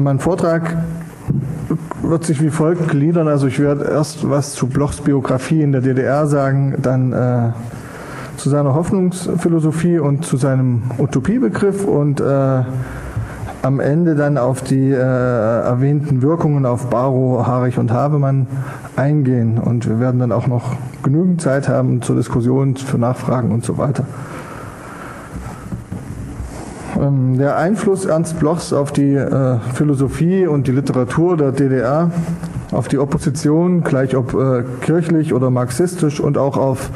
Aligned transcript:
Mein 0.00 0.20
Vortrag 0.20 0.76
wird 2.02 2.22
sich 2.22 2.40
wie 2.40 2.50
folgt 2.50 2.86
gliedern. 2.86 3.26
Also 3.26 3.48
ich 3.48 3.58
werde 3.58 3.84
erst 3.86 4.30
was 4.30 4.52
zu 4.52 4.68
Blochs 4.68 5.00
Biografie 5.00 5.60
in 5.60 5.72
der 5.72 5.80
DDR 5.80 6.28
sagen, 6.28 6.76
dann 6.80 7.12
äh, 7.12 7.50
zu 8.36 8.48
seiner 8.48 8.74
Hoffnungsphilosophie 8.74 9.98
und 9.98 10.24
zu 10.24 10.36
seinem 10.36 10.82
Utopiebegriff 10.98 11.84
und 11.84 12.20
äh, 12.20 12.62
am 13.62 13.80
Ende 13.80 14.14
dann 14.14 14.38
auf 14.38 14.62
die 14.62 14.92
äh, 14.92 14.94
erwähnten 14.94 16.22
Wirkungen 16.22 16.64
auf 16.64 16.90
Barrow, 16.90 17.44
Harich 17.44 17.76
und 17.76 17.90
Habemann 17.90 18.46
eingehen. 18.94 19.58
Und 19.58 19.88
wir 19.88 19.98
werden 19.98 20.20
dann 20.20 20.30
auch 20.30 20.46
noch 20.46 20.76
genügend 21.02 21.40
Zeit 21.42 21.68
haben 21.68 22.02
zur 22.02 22.14
Diskussion, 22.14 22.76
für 22.76 22.98
Nachfragen 22.98 23.50
und 23.50 23.64
so 23.64 23.78
weiter. 23.78 24.04
Ähm, 27.08 27.38
der 27.38 27.56
Einfluss 27.56 28.04
Ernst 28.04 28.38
Blochs 28.38 28.72
auf 28.72 28.92
die 28.92 29.14
äh, 29.14 29.58
Philosophie 29.74 30.46
und 30.46 30.66
die 30.66 30.72
Literatur 30.72 31.36
der 31.36 31.52
DDR, 31.52 32.10
auf 32.70 32.88
die 32.88 32.98
Opposition, 32.98 33.82
gleich 33.82 34.16
ob 34.16 34.34
äh, 34.34 34.64
kirchlich 34.80 35.32
oder 35.32 35.50
marxistisch 35.50 36.20
und 36.20 36.36
auch 36.38 36.56
auf 36.56 36.90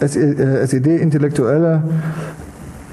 SED-Intellektuelle, 0.00 1.82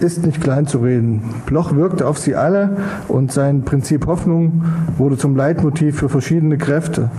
äh, 0.01 0.03
ist 0.03 0.25
nicht 0.25 0.41
klein 0.41 0.67
zu 0.67 0.79
reden. 0.79 1.23
Bloch 1.45 1.73
wirkte 1.73 2.05
auf 2.07 2.17
sie 2.17 2.35
alle 2.35 2.75
und 3.07 3.31
sein 3.31 3.61
Prinzip 3.63 4.07
Hoffnung 4.07 4.65
wurde 4.97 5.17
zum 5.17 5.37
Leitmotiv 5.37 5.99
für 5.99 6.09
verschiedene 6.09 6.57
Kräfte. 6.57 7.09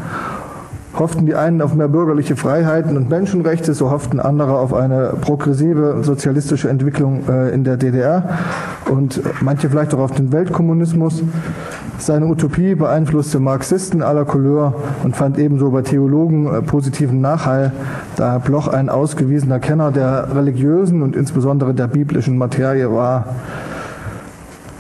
Hofften 0.99 1.27
die 1.27 1.35
einen 1.35 1.61
auf 1.61 1.75
mehr 1.75 1.89
bürgerliche 1.89 2.37
Freiheiten 2.37 2.97
und 2.97 3.11
Menschenrechte, 3.11 3.75
so 3.75 3.91
hofften 3.91 4.19
andere 4.19 4.59
auf 4.59 4.73
eine 4.73 5.13
progressive 5.21 5.99
sozialistische 6.03 6.71
Entwicklung 6.71 7.29
äh, 7.29 7.51
in 7.51 7.65
der 7.65 7.77
DDR 7.77 8.39
und 8.91 9.21
manche 9.43 9.69
vielleicht 9.69 9.93
auch 9.93 9.99
auf 9.99 10.13
den 10.13 10.33
Weltkommunismus. 10.33 11.23
Seine 11.99 12.27
Utopie 12.27 12.75
beeinflusste 12.75 13.41
Marxisten 13.41 14.03
aller 14.03 14.25
Couleur 14.25 14.75
und 15.05 15.17
fand 15.17 15.39
ebenso 15.39 15.71
bei 15.71 15.83
Theologen 15.83 16.47
äh, 16.47 16.63
positiven 16.63 17.21
Nachhall, 17.21 17.73
da 18.17 18.39
Bloch 18.39 18.69
ein 18.69 18.89
ausgewiesener 18.89 19.59
Kenner 19.59 19.93
der 19.93 20.35
religiösen 20.35 21.03
und 21.03 21.15
insbesondere 21.15 21.75
der 21.75 21.89
biblischen 21.89 22.39
Materie 22.39 22.91
war. 22.91 23.37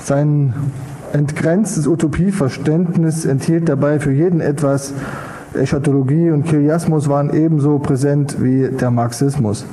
Sein 0.02 0.54
entgrenztes 1.12 1.86
Utopieverständnis 1.86 3.26
enthielt 3.26 3.68
dabei 3.68 3.98
für 3.98 4.12
jeden 4.12 4.40
etwas, 4.40 4.94
Eschatologie 5.56 6.30
und 6.30 6.44
Kiriasmus 6.44 7.08
waren 7.08 7.34
ebenso 7.34 7.78
präsent 7.78 8.36
wie 8.42 8.68
der 8.68 8.90
Marxismus. 8.90 9.66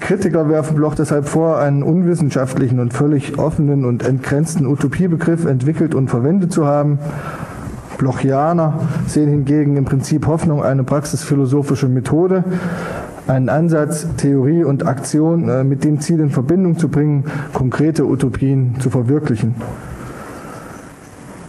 Kritiker 0.00 0.48
werfen 0.48 0.76
Bloch 0.76 0.94
deshalb 0.94 1.26
vor, 1.26 1.58
einen 1.58 1.82
unwissenschaftlichen 1.82 2.78
und 2.78 2.92
völlig 2.92 3.38
offenen 3.38 3.84
und 3.84 4.06
entgrenzten 4.06 4.66
Utopiebegriff 4.66 5.46
entwickelt 5.46 5.96
und 5.96 6.08
verwendet 6.08 6.52
zu 6.52 6.64
haben. 6.64 7.00
Blochianer 7.98 8.74
sehen 9.08 9.28
hingegen 9.28 9.76
im 9.76 9.84
Prinzip 9.84 10.26
Hoffnung 10.26 10.62
eine 10.62 10.84
praxisphilosophische 10.84 11.88
Methode, 11.88 12.44
einen 13.26 13.48
Ansatz, 13.48 14.06
Theorie 14.16 14.62
und 14.62 14.86
Aktion 14.86 15.48
äh, 15.48 15.64
mit 15.64 15.82
dem 15.82 15.98
Ziel 16.00 16.20
in 16.20 16.30
Verbindung 16.30 16.78
zu 16.78 16.88
bringen, 16.88 17.24
konkrete 17.52 18.04
Utopien 18.04 18.76
zu 18.78 18.90
verwirklichen. 18.90 19.56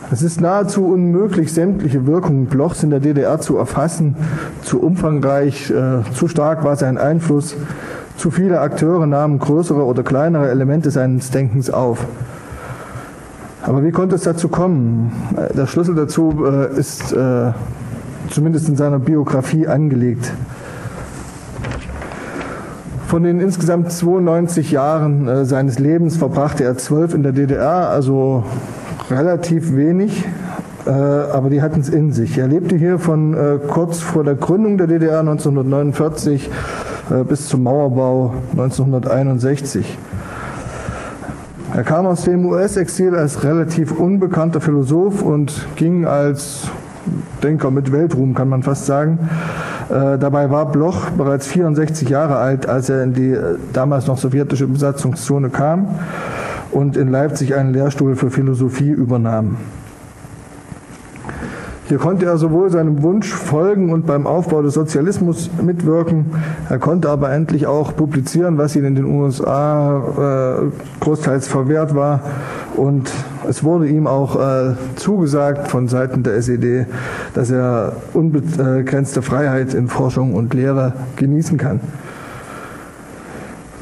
Es 0.09 0.21
ist 0.21 0.39
nahezu 0.39 0.85
unmöglich, 0.85 1.53
sämtliche 1.53 2.07
Wirkungen 2.07 2.45
Blochs 2.45 2.81
in 2.81 2.91
der 2.91 3.01
DDR 3.01 3.41
zu 3.41 3.57
erfassen. 3.57 4.15
Zu 4.61 4.81
umfangreich, 4.81 5.69
äh, 5.69 6.09
zu 6.13 6.29
stark 6.29 6.63
war 6.63 6.77
sein 6.77 6.97
Einfluss. 6.97 7.55
Zu 8.15 8.31
viele 8.31 8.61
Akteure 8.61 9.05
nahmen 9.05 9.37
größere 9.37 9.83
oder 9.83 10.03
kleinere 10.03 10.49
Elemente 10.49 10.91
seines 10.91 11.29
Denkens 11.31 11.69
auf. 11.69 12.05
Aber 13.63 13.83
wie 13.83 13.91
konnte 13.91 14.15
es 14.15 14.23
dazu 14.23 14.47
kommen? 14.47 15.11
Der 15.53 15.67
Schlüssel 15.67 15.93
dazu 15.93 16.45
äh, 16.45 16.79
ist 16.79 17.11
äh, 17.11 17.51
zumindest 18.29 18.69
in 18.69 18.77
seiner 18.77 18.99
Biografie 18.99 19.67
angelegt. 19.67 20.31
Von 23.07 23.23
den 23.23 23.41
insgesamt 23.41 23.91
92 23.91 24.71
Jahren 24.71 25.27
äh, 25.27 25.43
seines 25.43 25.79
Lebens 25.79 26.15
verbrachte 26.15 26.63
er 26.63 26.77
zwölf 26.77 27.13
in 27.13 27.23
der 27.23 27.33
DDR, 27.33 27.89
also 27.89 28.45
relativ 29.09 29.75
wenig, 29.75 30.25
äh, 30.85 30.89
aber 30.89 31.49
die 31.49 31.61
hatten 31.61 31.79
es 31.79 31.89
in 31.89 32.11
sich. 32.11 32.37
Er 32.37 32.47
lebte 32.47 32.75
hier 32.75 32.99
von 32.99 33.33
äh, 33.33 33.59
kurz 33.67 33.99
vor 33.99 34.23
der 34.23 34.35
Gründung 34.35 34.77
der 34.77 34.87
DDR 34.87 35.19
1949 35.19 36.49
äh, 37.09 37.23
bis 37.23 37.47
zum 37.47 37.63
Mauerbau 37.63 38.33
1961. 38.51 39.97
Er 41.73 41.83
kam 41.83 42.05
aus 42.05 42.23
dem 42.23 42.45
US-Exil 42.45 43.15
als 43.15 43.43
relativ 43.43 43.91
unbekannter 43.91 44.61
Philosoph 44.61 45.21
und 45.21 45.67
ging 45.75 46.05
als 46.05 46.69
Denker 47.43 47.71
mit 47.71 47.91
Weltruhm, 47.91 48.33
kann 48.33 48.49
man 48.49 48.63
fast 48.63 48.85
sagen. 48.85 49.19
Äh, 49.89 50.17
dabei 50.17 50.49
war 50.49 50.71
Bloch 50.71 51.09
bereits 51.11 51.47
64 51.47 52.09
Jahre 52.09 52.37
alt, 52.37 52.67
als 52.67 52.89
er 52.89 53.03
in 53.03 53.13
die 53.13 53.37
damals 53.73 54.07
noch 54.07 54.17
sowjetische 54.17 54.67
Besatzungszone 54.67 55.49
kam 55.49 55.87
und 56.71 56.97
in 56.97 57.09
Leipzig 57.09 57.55
einen 57.55 57.73
Lehrstuhl 57.73 58.15
für 58.15 58.29
Philosophie 58.29 58.89
übernahm. 58.89 59.57
Hier 61.87 61.99
konnte 61.99 62.25
er 62.25 62.37
sowohl 62.37 62.69
seinem 62.69 63.01
Wunsch 63.01 63.31
folgen 63.31 63.93
und 63.93 64.05
beim 64.05 64.27
Aufbau 64.27 64.61
des 64.61 64.73
Sozialismus 64.73 65.49
mitwirken. 65.61 66.25
Er 66.69 66.79
konnte 66.79 67.09
aber 67.09 67.31
endlich 67.31 67.65
auch 67.65 67.95
publizieren, 67.95 68.57
was 68.57 68.75
ihm 68.75 68.83
in 68.83 68.95
den 68.95 69.05
USA 69.05 70.59
äh, 70.59 70.99
großteils 70.99 71.47
verwehrt 71.47 71.95
war. 71.95 72.23
Und 72.75 73.09
es 73.47 73.63
wurde 73.63 73.87
ihm 73.87 74.05
auch 74.05 74.35
äh, 74.35 74.73
zugesagt 74.97 75.69
von 75.69 75.87
Seiten 75.87 76.23
der 76.23 76.35
SED, 76.35 76.87
dass 77.33 77.51
er 77.51 77.93
unbegrenzte 78.13 79.21
Freiheit 79.21 79.73
in 79.73 79.87
Forschung 79.87 80.33
und 80.33 80.53
Lehre 80.53 80.91
genießen 81.15 81.57
kann. 81.57 81.79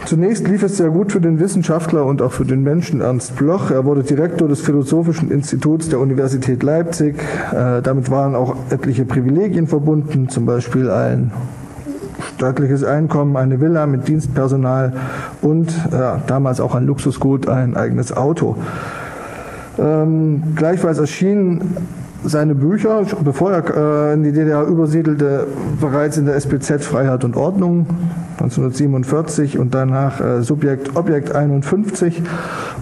Zunächst 0.06 0.48
lief 0.48 0.62
es 0.62 0.78
sehr 0.78 0.90
gut 0.90 1.12
für 1.12 1.20
den 1.20 1.40
Wissenschaftler 1.40 2.06
und 2.06 2.22
auch 2.22 2.32
für 2.32 2.46
den 2.46 2.62
Menschen 2.62 3.02
Ernst 3.02 3.36
Bloch. 3.38 3.72
Er 3.72 3.86
wurde 3.86 4.04
Direktor 4.04 4.48
des 4.48 4.62
Philosophischen 4.62 5.32
Instituts 5.32 5.90
der 5.90 6.00
Universität 6.00 6.62
Leipzig. 6.62 7.16
Äh, 7.52 7.82
damit 7.82 8.12
waren 8.12 8.36
auch 8.36 8.56
etliche 8.70 9.06
Privilegien 9.06 9.66
verbunden, 9.66 10.30
zum 10.30 10.46
Beispiel 10.46 10.92
ein 10.92 11.32
staatliches 12.36 12.84
Einkommen, 12.84 13.36
eine 13.36 13.60
Villa 13.60 13.88
mit 13.88 14.08
Dienstpersonal 14.08 14.94
und 15.42 15.70
äh, 15.70 16.20
damals 16.28 16.60
auch 16.60 16.76
ein 16.76 16.86
Luxusgut, 16.86 17.50
ein 17.50 17.76
eigenes 17.76 18.16
Auto. 18.16 18.58
Ähm, 19.80 20.44
gleichfalls 20.56 21.00
erschienen 21.00 21.78
seine 22.26 22.56
Bücher, 22.56 23.04
bevor 23.24 23.52
er 23.52 24.12
äh, 24.12 24.14
in 24.14 24.24
die 24.24 24.32
DDR 24.32 24.66
übersiedelte, 24.66 25.48
bereits 25.80 26.18
in 26.18 26.26
der 26.26 26.36
SPZ 26.36 26.84
Freiheit 26.84 27.24
und 27.24 27.36
Ordnung 27.36 27.88
1947 28.40 29.58
und 29.58 29.74
danach 29.74 30.20
äh, 30.20 30.42
Subjekt 30.42 30.96
Objekt 30.96 31.34
51 31.34 32.22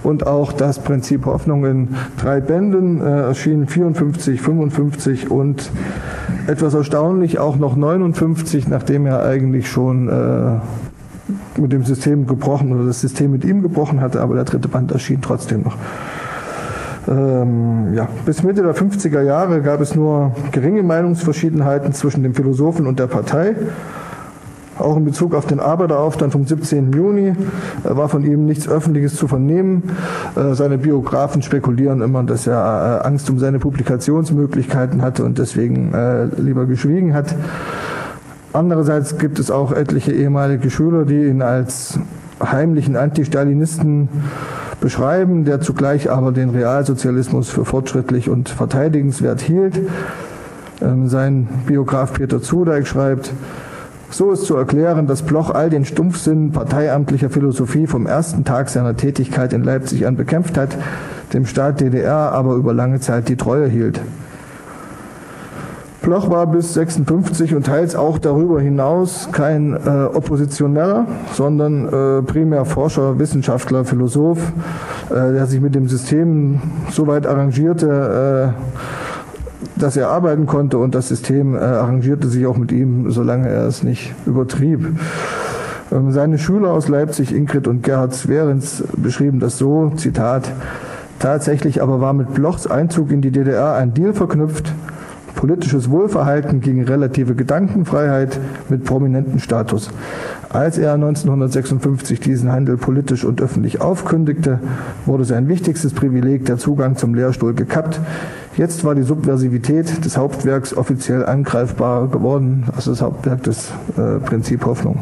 und 0.03 0.25
auch 0.25 0.51
das 0.51 0.79
Prinzip 0.79 1.25
Hoffnung 1.25 1.65
in 1.65 1.89
drei 2.17 2.41
Bänden 2.41 3.01
erschienen 3.01 3.67
54, 3.67 4.41
55 4.41 5.31
und 5.31 5.69
etwas 6.47 6.73
erstaunlich 6.73 7.39
auch 7.39 7.55
noch 7.57 7.75
59, 7.75 8.67
nachdem 8.67 9.05
er 9.05 9.23
eigentlich 9.23 9.69
schon 9.69 10.09
äh, 10.09 10.59
mit 11.59 11.71
dem 11.71 11.83
System 11.83 12.27
gebrochen 12.27 12.73
oder 12.73 12.85
das 12.85 13.01
System 13.01 13.31
mit 13.31 13.45
ihm 13.45 13.61
gebrochen 13.61 14.01
hatte, 14.01 14.21
aber 14.21 14.35
der 14.35 14.43
dritte 14.43 14.67
Band 14.67 14.91
erschien 14.91 15.21
trotzdem 15.21 15.61
noch. 15.61 15.77
Ähm, 17.07 17.93
ja, 17.93 18.07
bis 18.25 18.43
Mitte 18.43 18.63
der 18.63 18.75
50er 18.75 19.21
Jahre 19.21 19.61
gab 19.61 19.81
es 19.81 19.95
nur 19.95 20.31
geringe 20.51 20.83
Meinungsverschiedenheiten 20.83 21.93
zwischen 21.93 22.23
dem 22.23 22.33
Philosophen 22.33 22.87
und 22.87 22.99
der 22.99 23.07
Partei. 23.07 23.55
Auch 24.79 24.97
in 24.97 25.05
Bezug 25.05 25.35
auf 25.35 25.45
den 25.45 25.59
Arbeiteraufstand 25.59 26.31
vom 26.31 26.45
17. 26.45 26.91
Juni 26.93 27.27
äh, 27.27 27.35
war 27.83 28.09
von 28.09 28.23
ihm 28.23 28.45
nichts 28.45 28.67
Öffentliches 28.67 29.15
zu 29.15 29.27
vernehmen. 29.27 29.83
Äh, 30.35 30.55
seine 30.55 30.77
Biografen 30.77 31.41
spekulieren 31.41 32.01
immer, 32.01 32.23
dass 32.23 32.47
er 32.47 33.01
äh, 33.03 33.07
Angst 33.07 33.29
um 33.29 33.37
seine 33.37 33.59
Publikationsmöglichkeiten 33.59 35.01
hatte 35.01 35.25
und 35.25 35.37
deswegen 35.37 35.93
äh, 35.93 36.25
lieber 36.37 36.65
geschwiegen 36.65 37.13
hat. 37.13 37.35
Andererseits 38.51 39.17
gibt 39.17 39.39
es 39.39 39.51
auch 39.51 39.71
etliche 39.71 40.11
ehemalige 40.11 40.69
Schüler, 40.69 41.05
die 41.05 41.25
ihn 41.25 41.41
als 41.41 41.99
heimlichen 42.39 42.95
Anti-Stalinisten 42.95 44.09
beschreiben, 44.83 45.45
der 45.45 45.61
zugleich 45.61 46.11
aber 46.11 46.33
den 46.33 46.49
Realsozialismus 46.49 47.49
für 47.49 47.63
fortschrittlich 47.63 48.29
und 48.29 48.49
verteidigenswert 48.49 49.39
hielt. 49.39 49.79
Ähm, 50.81 51.07
sein 51.07 51.47
Biograf 51.65 52.11
Peter 52.11 52.41
Zudeik 52.41 52.85
schreibt, 52.85 53.31
so 54.09 54.31
ist 54.31 54.43
zu 54.45 54.57
erklären, 54.57 55.07
dass 55.07 55.21
Bloch 55.21 55.51
all 55.51 55.69
den 55.69 55.85
Stumpfsinn 55.85 56.51
parteiamtlicher 56.51 57.29
Philosophie 57.29 57.87
vom 57.87 58.05
ersten 58.05 58.43
Tag 58.43 58.67
seiner 58.67 58.97
Tätigkeit 58.97 59.53
in 59.53 59.63
Leipzig 59.63 60.05
an 60.05 60.17
bekämpft 60.17 60.57
hat, 60.57 60.75
dem 61.31 61.45
Staat 61.45 61.79
DDR 61.79 62.33
aber 62.33 62.55
über 62.55 62.73
lange 62.73 62.99
Zeit 62.99 63.29
die 63.29 63.37
Treue 63.37 63.69
hielt. 63.69 64.01
Bloch 66.03 66.29
war 66.29 66.45
bis 66.47 66.73
56 66.73 67.55
und 67.55 67.65
teils 67.65 67.95
auch 67.95 68.17
darüber 68.17 68.59
hinaus 68.59 69.29
kein 69.31 69.73
äh, 69.73 70.03
Oppositioneller, 70.13 71.07
sondern 71.31 71.87
äh, 71.87 72.21
primär 72.21 72.65
Forscher, 72.65 73.17
Wissenschaftler, 73.19 73.85
Philosoph, 73.85 74.39
äh, 75.09 75.13
der 75.13 75.47
sich 75.47 75.61
mit 75.61 75.73
dem 75.75 75.87
System 75.87 76.61
so 76.91 77.07
weit 77.07 77.25
arrangierte, 77.25 78.53
äh, 78.53 79.79
dass 79.79 79.95
er 79.95 80.09
arbeiten 80.09 80.45
konnte 80.45 80.77
und 80.77 80.93
das 80.93 81.07
System 81.07 81.55
äh, 81.55 81.59
arrangierte 81.59 82.27
sich 82.27 82.45
auch 82.45 82.57
mit 82.57 82.73
ihm, 82.73 83.09
solange 83.09 83.47
er 83.47 83.65
es 83.65 83.81
nicht 83.81 84.13
übertrieb. 84.25 84.85
Ähm, 85.89 86.11
seine 86.11 86.37
Schüler 86.37 86.71
aus 86.71 86.89
Leipzig, 86.89 87.33
Ingrid 87.33 87.65
und 87.65 87.81
Gerhard 87.81 88.13
Swerens, 88.13 88.83
beschrieben 88.97 89.39
das 89.39 89.57
so, 89.57 89.93
Zitat, 89.95 90.51
Tatsächlich 91.19 91.81
aber 91.81 92.01
war 92.01 92.11
mit 92.11 92.33
Blochs 92.33 92.67
Einzug 92.67 93.09
in 93.09 93.21
die 93.21 93.31
DDR 93.31 93.75
ein 93.75 93.93
Deal 93.93 94.11
verknüpft, 94.11 94.73
politisches 95.43 95.89
Wohlverhalten 95.89 96.61
gegen 96.61 96.85
relative 96.85 97.35
Gedankenfreiheit 97.35 98.39
mit 98.69 98.85
prominenten 98.85 99.41
Status. 99.41 99.89
Als 100.47 100.77
er 100.77 100.93
1956 100.93 102.21
diesen 102.21 102.49
Handel 102.49 102.77
politisch 102.77 103.25
und 103.25 103.41
öffentlich 103.41 103.81
aufkündigte, 103.81 104.61
wurde 105.05 105.25
sein 105.25 105.49
wichtigstes 105.49 105.91
Privileg, 105.91 106.45
der 106.45 106.59
Zugang 106.59 106.95
zum 106.95 107.13
Lehrstuhl, 107.13 107.53
gekappt. 107.53 107.99
Jetzt 108.55 108.85
war 108.85 108.95
die 108.95 109.03
Subversivität 109.03 110.05
des 110.05 110.15
Hauptwerks 110.15 110.77
offiziell 110.77 111.25
angreifbar 111.25 112.07
geworden, 112.07 112.63
also 112.73 112.91
das 112.91 113.01
Hauptwerk 113.01 113.43
des 113.43 113.69
äh, 113.97 114.19
Prinzip 114.19 114.65
Hoffnung. 114.65 114.99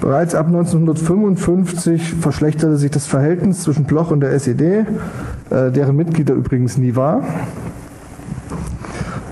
Bereits 0.00 0.34
ab 0.34 0.46
1955 0.46 2.14
verschlechterte 2.14 2.76
sich 2.76 2.90
das 2.90 3.06
Verhältnis 3.06 3.62
zwischen 3.62 3.84
Bloch 3.84 4.10
und 4.10 4.20
der 4.20 4.32
SED, 4.32 4.86
äh, 5.50 5.70
deren 5.70 5.96
Mitglieder 5.96 6.34
übrigens 6.34 6.76
nie 6.76 6.96
war. 6.96 7.22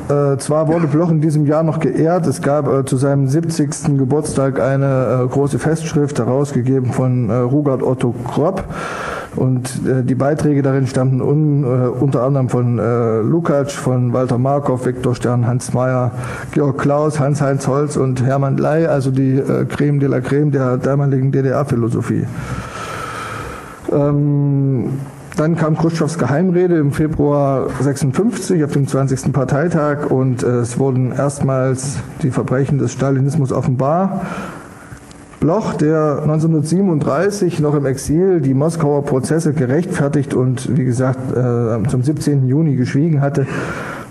Äh, 0.09 0.37
zwar 0.37 0.69
wurde 0.69 0.87
Bloch 0.87 1.11
in 1.11 1.21
diesem 1.21 1.47
Jahr 1.47 1.63
noch 1.63 1.81
geehrt. 1.81 2.27
Es 2.27 2.43
gab 2.43 2.69
äh, 2.69 2.85
zu 2.85 2.97
seinem 2.97 3.27
70. 3.27 3.97
Geburtstag 3.97 4.61
eine 4.61 5.25
äh, 5.25 5.29
große 5.29 5.59
Festschrift, 5.59 6.19
herausgegeben 6.19 6.93
von 6.93 7.31
äh, 7.31 7.35
Rugard 7.35 7.83
Otto 7.83 8.15
Kropp. 8.27 8.65
Und 9.37 9.81
äh, 9.87 10.03
die 10.03 10.15
Beiträge 10.15 10.63
darin 10.63 10.87
stammten 10.87 11.21
un, 11.21 11.65
äh, 11.65 11.67
unter 11.89 12.23
anderem 12.23 12.49
von 12.49 12.79
äh, 12.79 13.21
Lukács, 13.21 13.73
von 13.73 14.13
Walter 14.13 14.39
Markov, 14.39 14.87
Viktor 14.87 15.15
Stern, 15.15 15.47
Hans 15.47 15.73
Mayer, 15.73 16.13
Georg 16.53 16.79
Klaus, 16.79 17.19
Hans-Heinz 17.19 17.67
Holz 17.67 17.97
und 17.97 18.25
Hermann 18.25 18.57
Ley, 18.57 18.87
also 18.87 19.11
die 19.11 19.37
äh, 19.37 19.65
Creme 19.65 20.01
de 20.01 20.09
la 20.09 20.21
Creme 20.21 20.51
der 20.51 20.77
damaligen 20.77 21.33
DDR-Philosophie. 21.33 22.27
Ähm, 23.93 24.91
dann 25.37 25.57
kam 25.57 25.77
Khrushchevs 25.77 26.17
Geheimrede 26.19 26.77
im 26.77 26.93
Februar 26.93 27.69
56 27.81 28.63
auf 28.63 28.73
dem 28.73 28.87
20. 28.87 29.33
Parteitag 29.33 30.11
und 30.11 30.45
äh, 30.45 30.59
es 30.59 30.79
wurden 30.79 31.11
erstmals 31.11 31.97
die 32.23 32.31
Verbrechen 32.31 32.79
des 32.79 32.93
Stalinismus 32.93 33.51
offenbar. 33.51 34.23
Bloch, 35.45 35.75
der 35.75 36.21
1937 36.23 37.61
noch 37.61 37.75
im 37.75 37.85
Exil 37.85 38.41
die 38.41 38.55
Moskauer 38.55 39.05
Prozesse 39.05 39.53
gerechtfertigt 39.53 40.33
und 40.33 40.75
wie 40.75 40.87
gesagt 40.87 41.19
äh, 41.33 41.87
zum 41.87 42.03
17. 42.03 42.49
Juni 42.49 42.77
geschwiegen 42.77 43.21
hatte, 43.21 43.47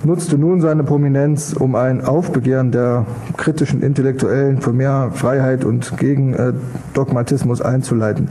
nutzte 0.04 0.38
nun 0.38 0.62
seine 0.62 0.84
Prominenz, 0.84 1.56
um 1.58 1.74
ein 1.74 2.06
Aufbegehren 2.06 2.72
der 2.72 3.08
kritischen 3.36 3.82
Intellektuellen 3.82 4.62
für 4.62 4.74
mehr 4.74 5.10
Freiheit 5.12 5.66
und 5.66 5.98
gegen 5.98 6.36
äh, 6.36 6.54
Dogmatismus 6.94 7.64
einzuleiten 7.64 8.30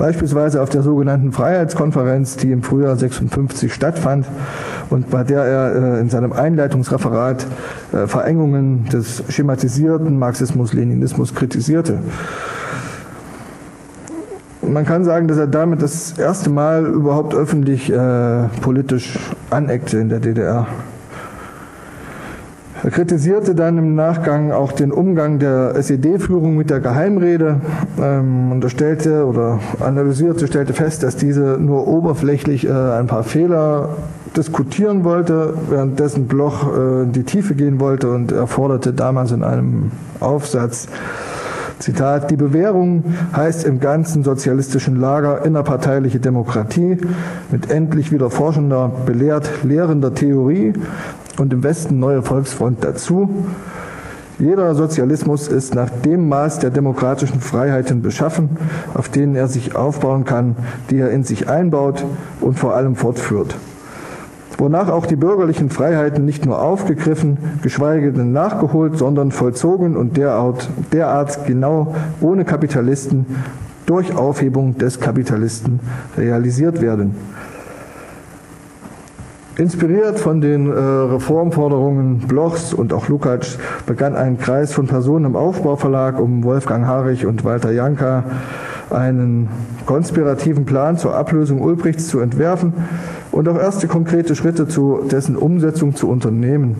beispielsweise 0.00 0.62
auf 0.62 0.70
der 0.70 0.82
sogenannten 0.82 1.30
Freiheitskonferenz, 1.30 2.36
die 2.36 2.50
im 2.52 2.62
Frühjahr 2.62 2.96
56 2.96 3.72
stattfand 3.72 4.26
und 4.88 5.10
bei 5.10 5.24
der 5.24 5.44
er 5.44 5.74
äh, 5.74 6.00
in 6.00 6.08
seinem 6.08 6.32
Einleitungsreferat 6.32 7.46
äh, 7.92 8.06
Verengungen 8.06 8.86
des 8.86 9.22
schematisierten 9.28 10.18
Marxismus-Leninismus 10.18 11.34
kritisierte. 11.34 11.98
Man 14.62 14.86
kann 14.86 15.04
sagen, 15.04 15.28
dass 15.28 15.36
er 15.36 15.46
damit 15.46 15.82
das 15.82 16.16
erste 16.16 16.48
Mal 16.48 16.86
überhaupt 16.86 17.34
öffentlich 17.34 17.92
äh, 17.92 18.44
politisch 18.62 19.18
aneckte 19.50 19.98
in 19.98 20.08
der 20.08 20.20
DDR. 20.20 20.66
Er 22.82 22.90
kritisierte 22.90 23.54
dann 23.54 23.76
im 23.76 23.94
Nachgang 23.94 24.52
auch 24.52 24.72
den 24.72 24.90
Umgang 24.90 25.38
der 25.38 25.74
SED-Führung 25.76 26.56
mit 26.56 26.70
der 26.70 26.80
Geheimrede 26.80 27.60
ähm, 28.00 28.52
unterstellte 28.52 29.26
oder 29.26 29.60
analysierte, 29.80 30.46
stellte 30.46 30.72
fest, 30.72 31.02
dass 31.02 31.16
diese 31.16 31.58
nur 31.60 31.86
oberflächlich 31.86 32.66
äh, 32.66 32.72
ein 32.72 33.06
paar 33.06 33.22
Fehler 33.22 33.90
diskutieren 34.34 35.04
wollte, 35.04 35.54
währenddessen 35.68 36.26
Bloch 36.26 36.74
äh, 36.74 37.02
in 37.02 37.12
die 37.12 37.24
Tiefe 37.24 37.54
gehen 37.54 37.80
wollte 37.80 38.10
und 38.10 38.32
er 38.32 38.46
forderte 38.46 38.94
damals 38.94 39.32
in 39.32 39.44
einem 39.44 39.90
Aufsatz, 40.20 40.88
Zitat, 41.80 42.30
die 42.30 42.36
Bewährung 42.36 43.04
heißt 43.34 43.64
im 43.64 43.80
ganzen 43.80 44.22
sozialistischen 44.22 45.00
Lager 45.00 45.44
innerparteiliche 45.46 46.20
Demokratie 46.20 46.98
mit 47.50 47.70
endlich 47.70 48.12
wieder 48.12 48.28
forschender, 48.28 48.92
belehrt 49.06 49.48
lehrender 49.64 50.14
Theorie 50.14 50.74
und 51.38 51.52
im 51.52 51.62
Westen 51.62 51.98
neue 51.98 52.22
Volksfront 52.22 52.82
dazu. 52.82 53.30
Jeder 54.38 54.74
Sozialismus 54.74 55.48
ist 55.48 55.74
nach 55.74 55.90
dem 55.90 56.28
Maß 56.28 56.60
der 56.60 56.70
demokratischen 56.70 57.40
Freiheiten 57.40 58.00
beschaffen, 58.00 58.56
auf 58.94 59.10
denen 59.10 59.36
er 59.36 59.48
sich 59.48 59.76
aufbauen 59.76 60.24
kann, 60.24 60.56
die 60.88 60.98
er 60.98 61.10
in 61.10 61.24
sich 61.24 61.48
einbaut 61.48 62.04
und 62.40 62.58
vor 62.58 62.74
allem 62.74 62.96
fortführt. 62.96 63.54
Wonach 64.56 64.88
auch 64.88 65.06
die 65.06 65.16
bürgerlichen 65.16 65.70
Freiheiten 65.70 66.24
nicht 66.24 66.44
nur 66.44 66.60
aufgegriffen, 66.60 67.38
geschweige 67.62 68.12
denn 68.12 68.32
nachgeholt, 68.32 68.98
sondern 68.98 69.30
vollzogen 69.30 69.96
und 69.96 70.16
derart, 70.16 70.68
derart 70.92 71.46
genau 71.46 71.94
ohne 72.20 72.44
Kapitalisten 72.44 73.26
durch 73.86 74.14
Aufhebung 74.14 74.78
des 74.78 75.00
Kapitalisten 75.00 75.80
realisiert 76.16 76.80
werden. 76.80 77.14
Inspiriert 79.60 80.18
von 80.18 80.40
den 80.40 80.72
äh, 80.72 80.74
Reformforderungen 80.74 82.20
Blochs 82.20 82.72
und 82.72 82.94
auch 82.94 83.08
Lukács 83.08 83.58
begann 83.84 84.16
ein 84.16 84.38
Kreis 84.38 84.72
von 84.72 84.86
Personen 84.86 85.26
im 85.26 85.36
Aufbauverlag 85.36 86.18
um 86.18 86.42
Wolfgang 86.44 86.86
Harich 86.86 87.26
und 87.26 87.44
Walter 87.44 87.70
Janka 87.70 88.24
einen 88.88 89.50
konspirativen 89.84 90.64
Plan 90.64 90.96
zur 90.96 91.14
Ablösung 91.14 91.60
Ulbrichts 91.60 92.08
zu 92.08 92.20
entwerfen 92.20 92.72
und 93.32 93.50
auch 93.50 93.58
erste 93.58 93.86
konkrete 93.86 94.34
Schritte 94.34 94.66
zu 94.66 95.02
dessen 95.10 95.36
Umsetzung 95.36 95.94
zu 95.94 96.08
unternehmen. 96.08 96.76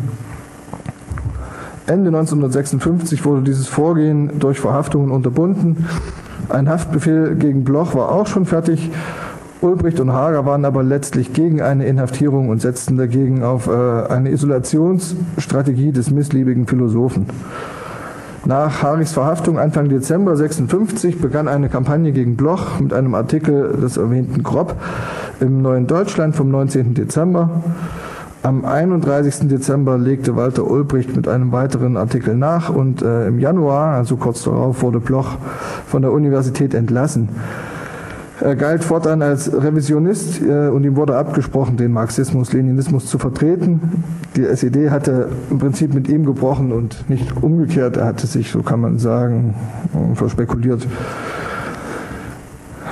Ende 1.87 2.09
1956 2.09 3.27
wurde 3.27 3.43
dieses 3.43 3.69
Vorgehen 3.69 4.39
durch 4.39 4.59
Verhaftungen 4.59 5.11
unterbunden. 5.11 5.87
Ein 6.49 6.71
Haftbefehl 6.71 7.35
gegen 7.35 7.63
Bloch 7.63 7.95
war 7.95 8.11
auch 8.11 8.27
schon 8.27 8.47
fertig 8.47 8.91
Ulbricht 9.63 10.01
und 10.01 10.13
Hager 10.13 10.47
waren 10.47 10.65
aber 10.65 10.83
letztlich 10.83 11.35
gegen 11.35 11.61
eine 11.61 11.85
Inhaftierung 11.87 12.49
und 12.49 12.63
setzten 12.63 12.97
dagegen 12.97 13.43
auf 13.43 13.67
äh, 13.67 13.71
eine 13.71 14.31
Isolationsstrategie 14.31 15.93
des 15.93 16.11
missliebigen 16.11 16.67
Philosophen. 16.67 17.27
Nach 18.47 18.83
Harichs 18.83 19.13
Verhaftung 19.13 19.59
Anfang 19.59 19.91
Dezember 19.91 20.35
56 20.35 21.21
begann 21.21 21.47
eine 21.47 21.69
Kampagne 21.69 22.13
gegen 22.13 22.37
Bloch 22.37 22.81
mit 22.81 22.95
einem 22.95 23.15
Artikel 23.15 23.77
des 23.83 23.99
erwähnten 23.99 24.43
Grob 24.43 24.77
im 25.41 25.61
Neuen 25.61 25.87
Deutschland 25.87 26.35
vom 26.37 26.51
19. 26.51 26.95
Dezember. 26.95 27.51
Am 28.43 28.65
31. 28.65 29.49
Dezember 29.49 29.99
legte 29.99 30.37
Walter 30.37 30.67
Ulbricht 30.71 31.15
mit 31.15 31.29
einem 31.29 31.53
weiteren 31.53 31.99
Artikel 31.99 32.35
nach 32.35 32.71
und 32.71 33.03
äh, 33.03 33.27
im 33.27 33.39
Januar, 33.39 33.95
also 33.95 34.17
kurz 34.17 34.45
darauf, 34.45 34.81
wurde 34.81 35.01
Bloch 35.01 35.37
von 35.87 36.01
der 36.01 36.13
Universität 36.13 36.73
entlassen. 36.73 37.29
Er 38.41 38.57
galt 38.57 38.85
fortan 38.85 39.21
als 39.21 39.53
Revisionist 39.53 40.41
äh, 40.41 40.69
und 40.69 40.85
ihm 40.85 40.97
wurde 40.97 41.17
abgesprochen, 41.17 41.77
den 41.77 41.93
Marxismus, 41.93 42.53
Leninismus 42.53 43.07
zu 43.07 43.19
vertreten. 43.19 44.03
Die 44.37 44.45
SED 44.45 44.91
hatte 44.91 45.29
im 45.51 45.59
Prinzip 45.59 45.93
mit 45.93 46.09
ihm 46.09 46.25
gebrochen 46.25 46.73
und 46.73 47.09
nicht 47.11 47.43
umgekehrt. 47.43 47.99
Er 47.99 48.07
hatte 48.07 48.27
sich, 48.27 48.51
so 48.51 48.63
kann 48.63 48.81
man 48.81 48.99
sagen, 48.99 49.55
verspekuliert. 50.15 50.87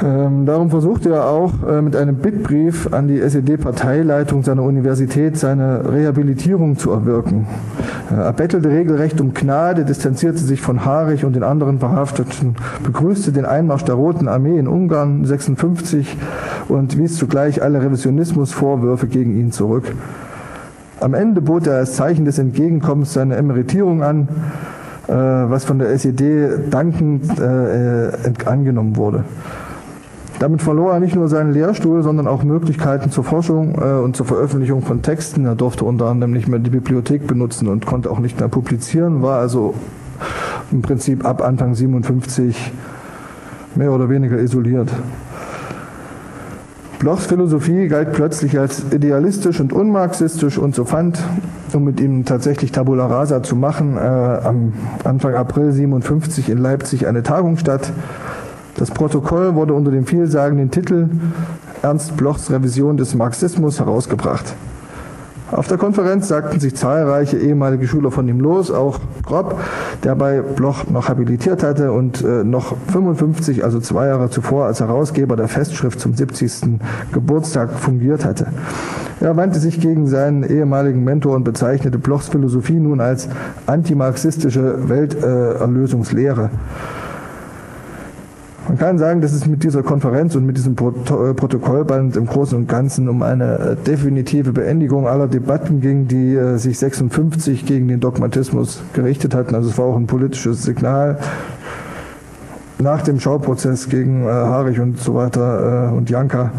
Ähm, 0.03 0.47
darum 0.47 0.71
versuchte 0.71 1.11
er 1.11 1.27
auch 1.27 1.53
äh, 1.69 1.83
mit 1.83 1.97
einem 1.97 2.17
Bittbrief 2.17 2.93
an 2.93 3.09
die 3.09 3.21
SED-Parteileitung 3.21 4.45
seiner 4.45 4.63
Universität 4.63 5.37
seine 5.37 5.93
Rehabilitierung 5.93 6.79
zu 6.79 6.93
erwirken. 6.93 7.47
Äh, 8.11 8.15
er 8.15 8.33
bettelte 8.33 8.71
regelrecht 8.71 9.21
um 9.21 9.35
Gnade, 9.35 9.85
distanzierte 9.85 10.39
sich 10.39 10.61
von 10.61 10.85
Harich 10.85 11.25
und 11.25 11.35
den 11.35 11.43
anderen 11.43 11.81
Verhafteten, 11.81 12.55
begrüßte 12.85 13.33
den 13.33 13.45
Einmarsch 13.45 13.85
der 13.85 13.97
Roten 13.97 14.29
Armee 14.29 14.59
in 14.59 14.69
Ungarn 14.69 15.25
56 15.25 16.17
und 16.69 16.97
wies 16.97 17.17
zugleich 17.17 17.61
alle 17.63 17.83
Revisionismusvorwürfe 17.83 19.09
gegen 19.09 19.37
ihn 19.37 19.51
zurück. 19.51 19.85
Am 21.01 21.15
Ende 21.15 21.41
bot 21.41 21.67
er 21.67 21.77
als 21.77 21.95
Zeichen 21.95 22.25
des 22.25 22.39
Entgegenkommens 22.39 23.15
seine 23.15 23.37
Emeritierung 23.37 24.05
an, 24.05 24.29
äh, 25.09 25.13
was 25.13 25.65
von 25.65 25.81
der 25.81 25.91
SED 25.91 26.71
dankend 26.71 27.39
äh, 27.41 28.11
angenommen 28.45 28.97
wurde. 28.97 29.25
Damit 30.39 30.63
verlor 30.63 30.93
er 30.93 31.01
nicht 31.01 31.17
nur 31.17 31.29
seinen 31.29 31.53
Lehrstuhl, 31.53 32.03
sondern 32.03 32.29
auch 32.29 32.45
Möglichkeiten 32.45 33.11
zur 33.11 33.25
Forschung 33.25 33.75
äh, 33.75 34.01
und 34.01 34.17
zur 34.17 34.27
Veröffentlichung 34.27 34.83
von 34.83 35.03
Texten. 35.03 35.45
Er 35.45 35.57
durfte 35.57 35.85
unter 35.85 36.07
anderem 36.07 36.33
nicht 36.33 36.49
mehr 36.49 36.61
die 36.61 36.71
Bibliothek 36.71 37.27
benutzen 37.27 37.67
und 37.69 37.87
konnte 37.87 38.11
auch 38.11 38.21
nicht 38.21 38.39
mehr 38.39 38.49
publizieren, 38.49 39.23
war 39.23 39.41
also 39.41 39.75
im 40.71 40.83
Prinzip 40.83 41.25
ab 41.25 41.43
Anfang 41.43 41.75
57 41.75 42.73
mehr 43.75 43.93
oder 43.93 44.09
weniger 44.09 44.39
isoliert. 44.39 44.91
Blochs 46.99 47.27
Philosophie 47.27 47.87
galt 47.87 48.13
plötzlich 48.13 48.59
als 48.59 48.83
idealistisch 48.93 49.61
und 49.61 49.73
unmarxistisch 49.73 50.59
und 50.59 50.75
so 50.75 50.85
fand, 50.85 51.19
um 51.73 51.85
mit 51.85 52.01
ihm 52.01 52.25
tatsächlich 52.25 52.73
Tabula 52.73 53.07
Rasa 53.07 53.43
zu 53.43 53.55
machen, 53.55 53.97
äh, 53.97 54.01
am 54.01 54.73
Anfang 55.05 55.35
April 55.35 55.71
57 55.71 56.51
in 56.51 56.59
Leipzig 56.59 57.07
eine 57.07 57.23
Tagung 57.23 57.57
statt. 57.57 57.93
Das 58.79 58.93
Protokoll 58.93 59.57
wurde 59.57 59.75
unter 59.75 59.91
dem 59.91 60.07
vielsagenden 60.07 60.71
Titel 60.71 61.09
Ernst 61.83 62.17
Blochs 62.17 62.49
Revision 62.49 62.97
des 62.97 63.13
Marxismus 63.17 63.81
herausgebracht. 63.81 64.55
Auf 65.51 65.67
der 65.67 65.79
Konferenz 65.79 66.29
sagten 66.29 66.61
sich 66.61 66.77
zahlreiche 66.77 67.39
ehemalige 67.39 67.89
Schüler 67.89 68.13
von 68.13 68.29
ihm 68.29 68.39
los, 68.39 68.71
auch 68.71 69.01
Grob, 69.25 69.59
der 70.05 70.15
bei 70.15 70.43
Bloch 70.43 70.89
noch 70.91 71.09
habilitiert 71.09 71.65
hatte 71.65 71.91
und 71.91 72.23
äh, 72.23 72.45
noch 72.45 72.77
55, 72.93 73.65
also 73.65 73.81
zwei 73.81 74.07
Jahre 74.07 74.31
zuvor, 74.31 74.67
als 74.67 74.79
Herausgeber 74.79 75.35
der 75.35 75.49
Festschrift 75.49 75.99
zum 75.99 76.15
70. 76.15 76.79
Geburtstag 77.13 77.73
fungiert 77.73 78.25
hatte. 78.25 78.47
Er 79.21 79.37
wandte 79.37 79.59
sich 79.59 79.81
gegen 79.81 80.07
seinen 80.07 80.45
ehemaligen 80.45 81.03
Mentor 81.03 81.35
und 81.35 81.43
bezeichnete 81.43 81.99
Blochs 81.99 82.29
Philosophie 82.29 82.79
nun 82.79 83.01
als 83.01 83.29
antimarxistische 83.67 84.89
Welterlösungslehre. 84.89 86.45
Äh, 86.45 86.98
man 88.79 88.87
kann 88.91 88.99
sagen, 88.99 89.21
dass 89.21 89.33
es 89.33 89.45
mit 89.45 89.65
dieser 89.65 89.83
Konferenz 89.83 90.37
und 90.37 90.47
mit 90.47 90.57
diesem 90.57 90.75
äh, 90.75 91.35
Protokollband 91.35 92.17
im 92.17 92.27
Großen 92.27 92.57
und 92.57 92.69
Ganzen 92.69 93.09
um 93.09 93.23
eine 93.23 93.59
äh, 93.59 93.77
definitive 93.77 94.53
Beendigung 94.53 95.09
aller 95.09 95.27
Debatten 95.27 95.81
ging, 95.81 96.07
die 96.07 96.37
äh, 96.37 96.59
sich 96.59 96.79
56 96.79 97.67
gegen 97.67 97.89
den 97.89 97.99
Dogmatismus 97.99 98.81
gerichtet 98.93 99.35
hatten. 99.35 99.57
Also 99.57 99.71
es 99.71 99.79
war 99.79 99.87
auch 99.87 99.97
ein 99.97 100.07
politisches 100.07 100.63
Signal. 100.63 101.19
Nach 102.79 103.03
dem 103.03 103.19
Schauprozess 103.19 103.89
gegen 103.89 104.25
Harich 104.27 104.79
und 104.79 105.01
so 105.01 105.17
weiter 105.17 105.93
und 105.97 106.09
Janka 106.09 106.53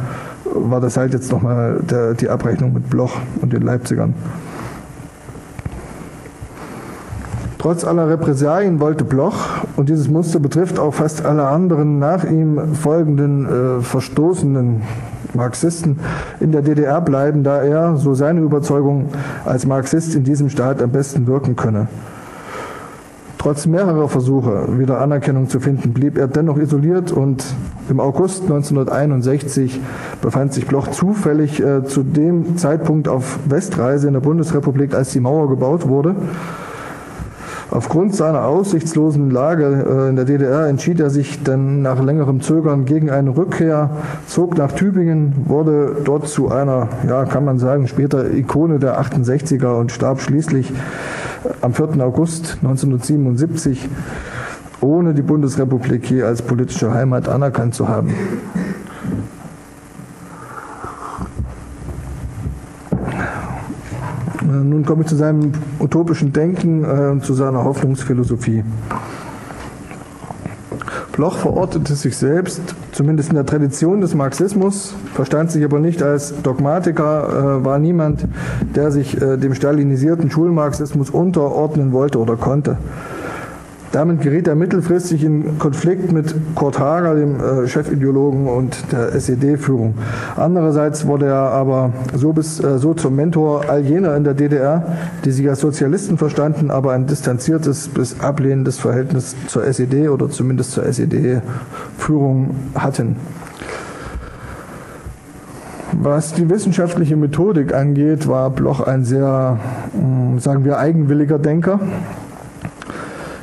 war 0.54 0.82
das 0.82 0.98
halt 0.98 1.14
jetzt 1.14 1.32
nochmal 1.32 1.80
die 2.20 2.28
Abrechnung 2.28 2.74
mit 2.74 2.90
Bloch 2.90 3.16
und 3.42 3.54
den 3.54 3.62
Leipzigern. 3.62 4.14
Trotz 7.60 7.84
aller 7.84 8.08
Repressalien 8.08 8.80
wollte 8.80 9.04
Bloch, 9.04 9.36
und 9.76 9.90
dieses 9.90 10.08
Muster 10.08 10.40
betrifft 10.40 10.80
auch 10.80 10.94
fast 10.94 11.26
alle 11.26 11.46
anderen 11.46 12.00
nach 12.00 12.24
ihm 12.24 12.74
folgenden 12.74 13.80
äh, 13.80 13.82
verstoßenen 13.82 14.82
Marxisten, 15.34 16.00
in 16.40 16.54
der 16.54 16.62
DDR 16.62 17.02
bleiben, 17.02 17.44
da 17.44 17.62
er, 17.62 17.98
so 17.98 18.14
seine 18.14 18.40
Überzeugung, 18.40 19.10
als 19.44 19.66
Marxist 19.66 20.16
in 20.16 20.24
diesem 20.24 20.50
Staat 20.50 20.82
am 20.82 20.92
besten 20.92 21.28
wirken 21.28 21.58
könne. 21.58 21.90
Trotz 23.38 23.66
mehrerer 23.66 24.08
Versuche, 24.08 24.80
wieder 24.80 25.02
Anerkennung 25.02 25.50
zu 25.50 25.60
finden, 25.60 25.92
blieb 25.92 26.18
er 26.18 26.30
dennoch 26.30 26.58
isoliert 26.58 27.12
und 27.12 27.44
im 27.90 28.00
August 28.00 28.44
1961 28.44 29.82
befand 30.22 30.54
sich 30.54 30.66
Bloch 30.66 30.88
zufällig 30.92 31.62
äh, 31.62 31.84
zu 31.84 32.04
dem 32.04 32.56
Zeitpunkt 32.56 33.10
auf 33.10 33.38
Westreise 33.50 34.08
in 34.08 34.14
der 34.14 34.22
Bundesrepublik, 34.22 34.96
als 34.96 35.12
die 35.12 35.20
Mauer 35.20 35.50
gebaut 35.50 35.90
wurde. 35.90 36.16
Aufgrund 37.72 38.16
seiner 38.16 38.46
aussichtslosen 38.46 39.30
Lage 39.30 39.86
äh, 39.88 40.10
in 40.10 40.16
der 40.16 40.26
DDR 40.26 40.68
entschied 40.68 41.00
er 41.00 41.12
sich 41.12 41.44
dann 41.44 41.84
nach 41.84 42.02
längerem 42.04 42.42
Zögern 42.42 42.86
gegen 42.86 43.12
eine 43.12 43.36
Rückkehr, 43.36 43.92
zog 44.26 44.58
nach 44.58 44.72
Tübingen, 44.72 45.34
wurde 45.46 45.98
dort 46.04 46.28
zu 46.28 46.50
einer, 46.50 46.88
ja, 47.08 47.26
kann 47.26 47.46
man 47.46 47.60
sagen, 47.60 47.88
später 47.88 48.34
Ikone 48.34 48.80
der 48.80 49.00
68er 49.00 49.80
und 49.80 49.92
starb 49.92 50.20
schließlich 50.20 50.74
am 51.62 51.74
4. 51.74 52.04
August 52.04 52.58
1977, 52.62 53.88
ohne 54.82 55.14
die 55.14 55.22
Bundesrepublik 55.22 56.10
je 56.10 56.24
als 56.24 56.42
politische 56.42 56.94
Heimat 56.94 57.30
anerkannt 57.30 57.76
zu 57.76 57.88
haben. 57.88 58.14
Nun 64.70 64.86
komme 64.86 65.02
ich 65.02 65.08
zu 65.08 65.16
seinem 65.16 65.52
utopischen 65.80 66.34
Denken 66.34 66.84
äh, 66.84 67.12
und 67.12 67.24
zu 67.24 67.34
seiner 67.34 67.64
Hoffnungsphilosophie. 67.64 68.64
Bloch 71.12 71.38
verortete 71.38 71.96
sich 71.96 72.16
selbst, 72.16 72.62
zumindest 72.94 73.30
in 73.30 73.36
der 73.36 73.46
Tradition 73.46 74.00
des 74.00 74.16
Marxismus, 74.16 74.94
verstand 75.14 75.52
sich 75.52 75.66
aber 75.66 75.80
nicht 75.80 76.02
als 76.02 76.42
Dogmatiker, 76.42 77.60
äh, 77.60 77.66
war 77.66 77.78
niemand, 77.78 78.26
der 78.76 78.92
sich 78.92 79.18
dem 79.18 79.54
stalinisierten 79.54 80.32
Schulmarxismus 80.32 81.10
unterordnen 81.10 81.92
wollte 81.92 82.20
oder 82.20 82.38
konnte. 82.38 82.78
Damit 83.92 84.22
geriet 84.22 84.48
er 84.48 84.56
mittelfristig 84.56 85.24
in 85.24 85.58
Konflikt 85.58 86.12
mit 86.12 86.36
Kurt 86.54 86.78
Hager, 86.78 87.16
dem 87.16 87.38
äh, 87.38 87.68
Chefideologen 87.68 88.48
und 88.48 88.92
der 88.92 89.16
SED-Führung. 89.16 89.96
Andererseits 90.36 91.08
wurde 91.08 91.26
er 91.26 91.52
aber 91.52 91.92
so, 92.14 92.32
bis, 92.32 92.64
äh, 92.64 92.78
so 92.78 92.94
zum 92.94 93.16
Mentor 93.16 93.68
all 93.68 93.82
jener 93.82 94.16
in 94.16 94.24
der 94.24 94.36
DDR, 94.36 94.98
die 95.26 95.32
sich 95.32 95.50
als 95.50 95.62
Sozialisten 95.62 96.20
verstanden, 96.20 96.70
aber 96.70 96.92
ein 96.92 97.08
distanziertes 97.08 97.88
bis 97.88 98.20
ablehnendes 98.20 98.78
Verhältnis 98.78 99.36
zur 99.48 99.64
SED 99.66 100.10
oder 100.10 100.30
zumindest 100.30 100.72
zur 100.74 100.86
SED-Führung 100.86 102.52
hatten. 102.76 103.16
Was 105.94 106.34
die 106.34 106.48
wissenschaftliche 106.48 107.16
Methodik 107.16 107.74
angeht, 107.74 108.28
war 108.28 108.52
Bloch 108.52 108.82
ein 108.82 109.04
sehr, 109.04 109.58
sagen 110.38 110.64
wir, 110.64 110.78
eigenwilliger 110.78 111.40
Denker. 111.40 111.80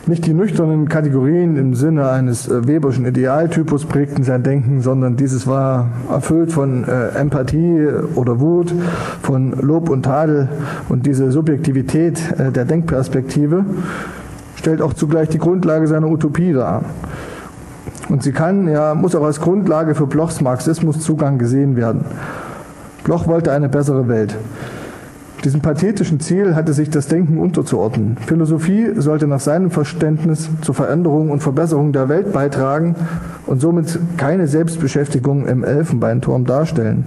Nicht 0.08 0.24
die 0.24 0.34
nüchternen 0.34 0.88
Kategorien 0.88 1.56
im 1.56 1.74
Sinne 1.74 2.08
eines 2.08 2.46
äh, 2.46 2.68
Weberschen 2.68 3.06
Idealtypus 3.06 3.86
prägten 3.86 4.22
sein 4.22 4.44
Denken, 4.44 4.80
sondern 4.80 5.16
dieses 5.16 5.48
war 5.48 5.88
erfüllt 6.08 6.52
von 6.52 6.84
äh, 6.84 7.08
Empathie 7.18 7.88
oder 8.14 8.38
Wut, 8.38 8.72
von 9.22 9.50
Lob 9.60 9.88
und 9.88 10.04
Tadel 10.04 10.48
und 10.88 11.06
diese 11.06 11.32
Subjektivität 11.32 12.20
äh, 12.38 12.52
der 12.52 12.66
Denkperspektive 12.66 13.64
stellt 14.54 14.80
auch 14.80 14.92
zugleich 14.92 15.28
die 15.28 15.38
Grundlage 15.38 15.88
seiner 15.88 16.08
Utopie 16.08 16.52
dar. 16.52 16.84
Und 18.08 18.22
sie 18.22 18.30
kann, 18.30 18.68
ja, 18.68 18.94
muss 18.94 19.16
auch 19.16 19.24
als 19.24 19.40
Grundlage 19.40 19.96
für 19.96 20.06
Blochs 20.06 20.40
Marxismuszugang 20.40 21.36
gesehen 21.36 21.74
werden. 21.74 22.04
Bloch 23.02 23.26
wollte 23.26 23.50
eine 23.50 23.68
bessere 23.68 24.06
Welt. 24.06 24.36
Diesem 25.44 25.60
pathetischen 25.60 26.18
Ziel 26.18 26.56
hatte 26.56 26.72
sich 26.72 26.90
das 26.90 27.08
Denken 27.08 27.38
unterzuordnen. 27.38 28.16
Philosophie 28.26 28.92
sollte 28.96 29.26
nach 29.26 29.40
seinem 29.40 29.70
Verständnis 29.70 30.48
zur 30.62 30.74
Veränderung 30.74 31.30
und 31.30 31.40
Verbesserung 31.40 31.92
der 31.92 32.08
Welt 32.08 32.32
beitragen 32.32 32.96
und 33.46 33.60
somit 33.60 33.98
keine 34.16 34.48
Selbstbeschäftigung 34.48 35.46
im 35.46 35.62
Elfenbeinturm 35.62 36.46
darstellen. 36.46 37.06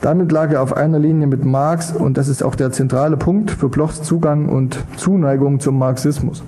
Damit 0.00 0.32
lag 0.32 0.52
er 0.52 0.62
auf 0.62 0.76
einer 0.76 0.98
Linie 0.98 1.26
mit 1.26 1.44
Marx 1.44 1.92
und 1.92 2.16
das 2.16 2.28
ist 2.28 2.42
auch 2.42 2.54
der 2.54 2.72
zentrale 2.72 3.16
Punkt 3.16 3.50
für 3.50 3.68
Blochs 3.68 4.02
Zugang 4.02 4.48
und 4.48 4.78
Zuneigung 4.96 5.60
zum 5.60 5.78
Marxismus. 5.78 6.42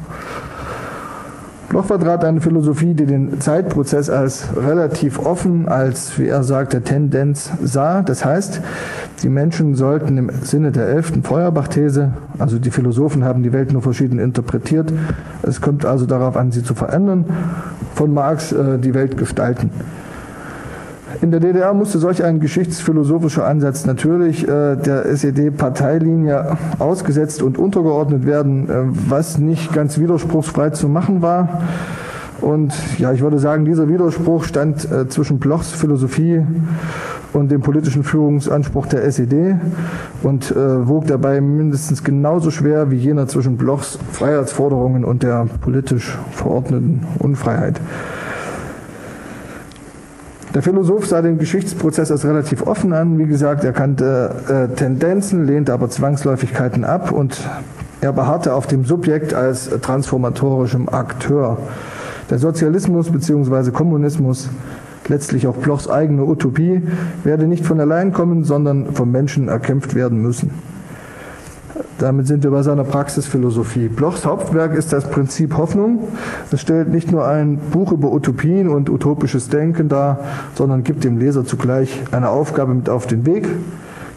Bloch 1.68 1.84
vertrat 1.84 2.25
eine 2.25 2.40
Philosophie, 2.40 2.94
die 2.94 3.04
den 3.04 3.40
Zeitprozess 3.40 4.08
als 4.08 4.48
relativ 4.56 5.18
offen, 5.18 5.68
als, 5.68 6.18
wie 6.18 6.26
er 6.26 6.42
sagte, 6.42 6.80
Tendenz 6.80 7.50
sah. 7.62 8.00
Das 8.00 8.25
heißt, 8.25 8.62
die 9.22 9.28
Menschen 9.28 9.75
sollten 9.75 10.16
im 10.16 10.30
Sinne 10.42 10.72
der 10.72 10.88
elften 10.88 11.22
Feuerbach-These, 11.22 12.12
also 12.38 12.58
die 12.58 12.70
Philosophen 12.70 13.22
haben 13.22 13.42
die 13.42 13.52
Welt 13.52 13.72
nur 13.72 13.82
verschieden 13.82 14.18
interpretiert, 14.18 14.92
es 15.42 15.60
kommt 15.60 15.84
also 15.84 16.06
darauf 16.06 16.38
an, 16.38 16.52
sie 16.52 16.62
zu 16.62 16.75
verändern, 16.75 17.26
von 17.94 18.14
Marx 18.14 18.52
äh, 18.52 18.78
die 18.78 18.94
Welt 18.94 19.18
gestalten. 19.18 19.70
In 21.20 21.32
der 21.32 21.40
DDR 21.40 21.75
musste 21.75 21.98
solch 21.98 22.22
ein 22.22 22.38
geschichtsphilosophischer 22.38 23.44
Ansatz 23.44 23.84
natürlich 23.87 24.46
äh, 24.46 24.76
der 24.76 25.04
SED-Parteilinie 25.06 26.56
ausgesetzt 26.78 27.42
und 27.42 27.58
untergeordnet 27.58 28.25
werden, 28.25 28.68
äh, 28.68 28.72
was 29.08 29.38
nicht 29.38 29.72
ganz 29.72 29.98
widerspruchsfrei 29.98 30.70
zu 30.70 30.88
machen 30.88 31.20
war. 31.20 31.62
Und 32.40 32.72
ja, 32.98 33.12
ich 33.12 33.20
würde 33.20 33.40
sagen, 33.40 33.64
dieser 33.64 33.88
Widerspruch 33.88 34.44
stand 34.44 34.90
äh, 34.92 35.08
zwischen 35.08 35.40
Blochs 35.40 35.72
Philosophie 35.72 36.40
und 37.32 37.50
dem 37.50 37.62
politischen 37.62 38.04
Führungsanspruch 38.04 38.87
der 38.87 39.04
SED 39.04 39.56
und 40.22 40.52
äh, 40.52 40.88
wog 40.88 41.08
dabei 41.08 41.40
mindestens 41.40 42.04
genauso 42.04 42.52
schwer 42.52 42.92
wie 42.92 42.96
jener 42.96 43.26
zwischen 43.26 43.56
Blochs 43.56 43.98
Freiheitsforderungen 44.12 45.04
und 45.04 45.25
der 45.25 45.46
politisch 45.60 46.16
verordneten 46.30 47.04
Unfreiheit. 47.18 47.80
Der 50.58 50.64
Philosoph 50.64 51.06
sah 51.06 51.22
den 51.22 51.38
Geschichtsprozess 51.38 52.10
als 52.10 52.24
relativ 52.24 52.66
offen 52.66 52.92
an. 52.92 53.16
Wie 53.16 53.26
gesagt, 53.26 53.62
er 53.62 53.72
kannte 53.72 54.34
äh, 54.48 54.74
Tendenzen, 54.74 55.46
lehnte 55.46 55.72
aber 55.72 55.88
Zwangsläufigkeiten 55.88 56.82
ab 56.82 57.12
und 57.12 57.48
er 58.00 58.12
beharrte 58.12 58.52
auf 58.54 58.66
dem 58.66 58.84
Subjekt 58.84 59.34
als 59.34 59.70
transformatorischem 59.70 60.88
Akteur. 60.88 61.58
Der 62.28 62.40
Sozialismus 62.40 63.12
bzw. 63.12 63.70
Kommunismus 63.70 64.48
letztlich 65.06 65.46
auch 65.46 65.54
Blochs 65.54 65.88
eigene 65.88 66.24
Utopie, 66.24 66.82
werde 67.22 67.46
nicht 67.46 67.64
von 67.64 67.78
allein 67.78 68.12
kommen, 68.12 68.42
sondern 68.42 68.94
vom 68.94 69.12
Menschen 69.12 69.46
erkämpft 69.46 69.94
werden 69.94 70.20
müssen. 70.20 70.50
Damit 71.98 72.28
sind 72.28 72.44
wir 72.44 72.52
bei 72.52 72.62
seiner 72.62 72.84
Praxisphilosophie. 72.84 73.88
Blochs 73.88 74.24
Hauptwerk 74.24 74.74
ist 74.74 74.92
das 74.92 75.10
Prinzip 75.10 75.56
Hoffnung. 75.56 76.06
Es 76.52 76.60
stellt 76.60 76.90
nicht 76.90 77.10
nur 77.10 77.26
ein 77.26 77.58
Buch 77.58 77.90
über 77.90 78.12
Utopien 78.12 78.68
und 78.68 78.88
utopisches 78.88 79.48
Denken 79.48 79.88
dar, 79.88 80.20
sondern 80.54 80.84
gibt 80.84 81.02
dem 81.02 81.18
Leser 81.18 81.44
zugleich 81.44 82.00
eine 82.12 82.28
Aufgabe 82.28 82.72
mit 82.72 82.88
auf 82.88 83.08
den 83.08 83.26
Weg, 83.26 83.48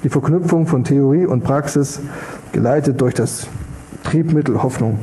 die 0.03 0.09
Verknüpfung 0.09 0.67
von 0.67 0.83
Theorie 0.83 1.25
und 1.25 1.43
Praxis, 1.43 2.01
geleitet 2.51 3.01
durch 3.01 3.15
das 3.15 3.47
Triebmittel 4.03 4.61
Hoffnung. 4.61 4.99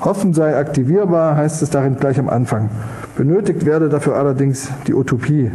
Hoffen 0.00 0.32
sei 0.32 0.56
aktivierbar, 0.56 1.36
heißt 1.36 1.60
es 1.60 1.68
darin 1.68 1.96
gleich 1.96 2.18
am 2.18 2.30
Anfang. 2.30 2.70
Benötigt 3.18 3.66
werde 3.66 3.90
dafür 3.90 4.16
allerdings 4.16 4.70
die 4.86 4.94
Utopie. 4.94 5.50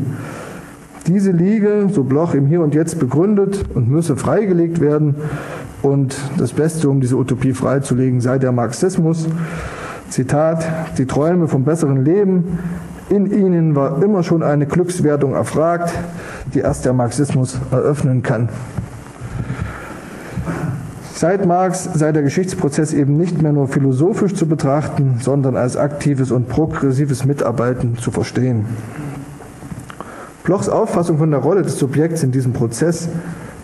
Diese 1.08 1.32
liege, 1.32 1.90
so 1.92 2.04
Bloch 2.04 2.34
im 2.34 2.46
Hier 2.46 2.62
und 2.62 2.74
Jetzt 2.76 3.00
begründet 3.00 3.66
und 3.74 3.90
müsse 3.90 4.16
freigelegt 4.16 4.80
werden. 4.80 5.16
Und 5.84 6.16
das 6.38 6.54
Beste, 6.54 6.90
um 6.90 7.02
diese 7.02 7.18
Utopie 7.18 7.54
freizulegen, 7.54 8.22
sei 8.22 8.40
der 8.40 8.54
Marxismus. 8.54 9.28
Zitat, 10.10 10.66
die 10.98 11.06
Träume 11.06 11.48
vom 11.48 11.66
besseren 11.66 12.06
Leben, 12.06 12.58
in 13.10 13.26
ihnen 13.26 13.76
war 13.76 14.02
immer 14.02 14.24
schon 14.24 14.44
eine 14.44 14.66
Glückswertung 14.66 15.34
erfragt, 15.34 15.94
die 16.54 16.60
erst 16.60 16.86
der 16.86 16.94
Marxismus 16.94 17.60
eröffnen 17.70 18.24
kann. 18.24 18.48
Seit 21.14 21.46
Marx 21.46 21.90
sei 21.94 22.14
der 22.14 22.24
Geschichtsprozess 22.24 22.94
eben 22.94 23.18
nicht 23.18 23.42
mehr 23.42 23.52
nur 23.52 23.68
philosophisch 23.68 24.36
zu 24.36 24.48
betrachten, 24.48 25.18
sondern 25.22 25.58
als 25.58 25.76
aktives 25.76 26.32
und 26.32 26.48
progressives 26.48 27.26
Mitarbeiten 27.26 27.98
zu 27.98 28.10
verstehen. 28.10 28.66
Blochs 30.44 30.70
Auffassung 30.70 31.18
von 31.18 31.32
der 31.32 31.40
Rolle 31.42 31.62
des 31.62 31.78
Subjekts 31.78 32.24
in 32.24 32.32
diesem 32.32 32.54
Prozess, 32.54 33.10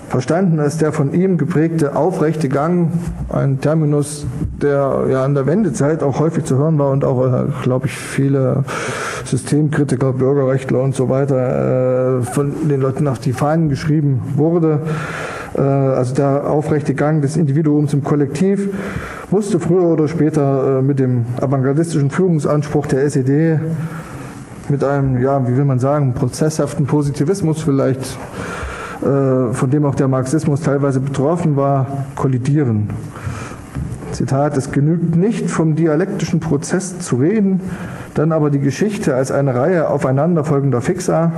verstanden 0.10 0.60
als 0.60 0.78
der 0.78 0.92
von 0.92 1.14
ihm 1.14 1.38
geprägte 1.38 1.96
aufrechte 1.96 2.50
Gang, 2.50 2.90
ein 3.30 3.62
Terminus, 3.62 4.26
der 4.62 5.06
ja 5.10 5.24
an 5.24 5.36
der 5.36 5.46
Wendezeit 5.46 6.04
auch 6.04 6.20
häufig 6.20 6.46
zu 6.46 6.58
hören 6.58 6.78
war 6.80 6.90
und 6.92 7.06
auch, 7.06 7.26
äh, 7.26 7.46
glaube 7.64 7.86
ich, 7.88 7.96
viele 7.96 8.64
Systemkritiker, 9.26 10.14
Bürgerrechtler 10.14 10.82
und 10.82 10.96
so 10.96 11.10
weiter 11.10 12.20
äh, 12.20 12.22
von 12.24 12.68
den 12.68 12.82
Leuten 12.82 13.08
auf 13.08 13.20
die 13.20 13.34
Fahnen 13.34 13.70
geschrieben 13.70 14.22
wurde, 14.36 14.82
äh, 15.56 15.62
also 15.62 16.16
der 16.16 16.50
aufrechte 16.50 16.96
Gang 16.96 17.22
des 17.22 17.38
Individuums 17.38 17.94
im 17.94 18.04
Kollektiv, 18.04 18.70
musste 19.30 19.60
früher 19.60 19.84
oder 19.84 20.08
später 20.08 20.82
mit 20.82 20.98
dem 20.98 21.26
avantgardistischen 21.40 22.10
Führungsanspruch 22.10 22.88
der 22.88 23.04
SED 23.04 23.60
mit 24.70 24.84
einem, 24.84 25.22
ja, 25.22 25.48
wie 25.48 25.56
will 25.56 25.66
man 25.66 25.80
sagen, 25.80 26.14
prozesshaften 26.14 26.86
Positivismus 26.86 27.62
vielleicht, 27.62 28.02
äh, 28.02 28.59
von 29.02 29.70
dem 29.72 29.86
auch 29.86 29.96
der 29.96 30.08
Marxismus 30.08 30.62
teilweise 30.62 31.00
betroffen 31.00 31.56
war, 31.56 32.06
kollidieren. 32.16 32.90
Zitat, 34.12 34.58
es 34.58 34.72
genügt 34.72 35.16
nicht 35.16 35.50
vom 35.50 35.76
dialektischen 35.76 36.40
Prozess 36.40 37.00
zu 37.00 37.18
reden, 37.18 37.62
dann 38.16 38.32
aber 38.32 38.50
die 38.50 38.60
Geschichte 38.60 39.16
als 39.16 39.32
eine 39.32 39.56
Reihe 39.56 39.90
aufeinanderfolgender 39.90 40.82
Fixa 40.82 41.32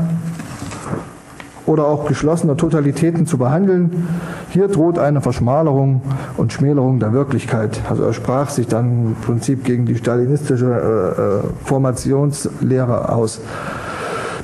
oder 1.65 1.85
auch 1.85 2.05
geschlossener 2.05 2.57
Totalitäten 2.57 3.25
zu 3.25 3.37
behandeln. 3.37 4.07
Hier 4.49 4.67
droht 4.67 4.97
eine 4.97 5.21
Verschmalerung 5.21 6.01
und 6.37 6.51
Schmälerung 6.51 6.99
der 6.99 7.13
Wirklichkeit. 7.13 7.81
Also 7.89 8.03
er 8.03 8.13
sprach 8.13 8.49
sich 8.49 8.67
dann 8.67 9.07
im 9.07 9.15
Prinzip 9.15 9.63
gegen 9.63 9.85
die 9.85 9.95
stalinistische 9.95 10.65
äh, 10.65 11.21
äh 11.21 11.39
Formationslehre 11.65 13.09
aus. 13.09 13.41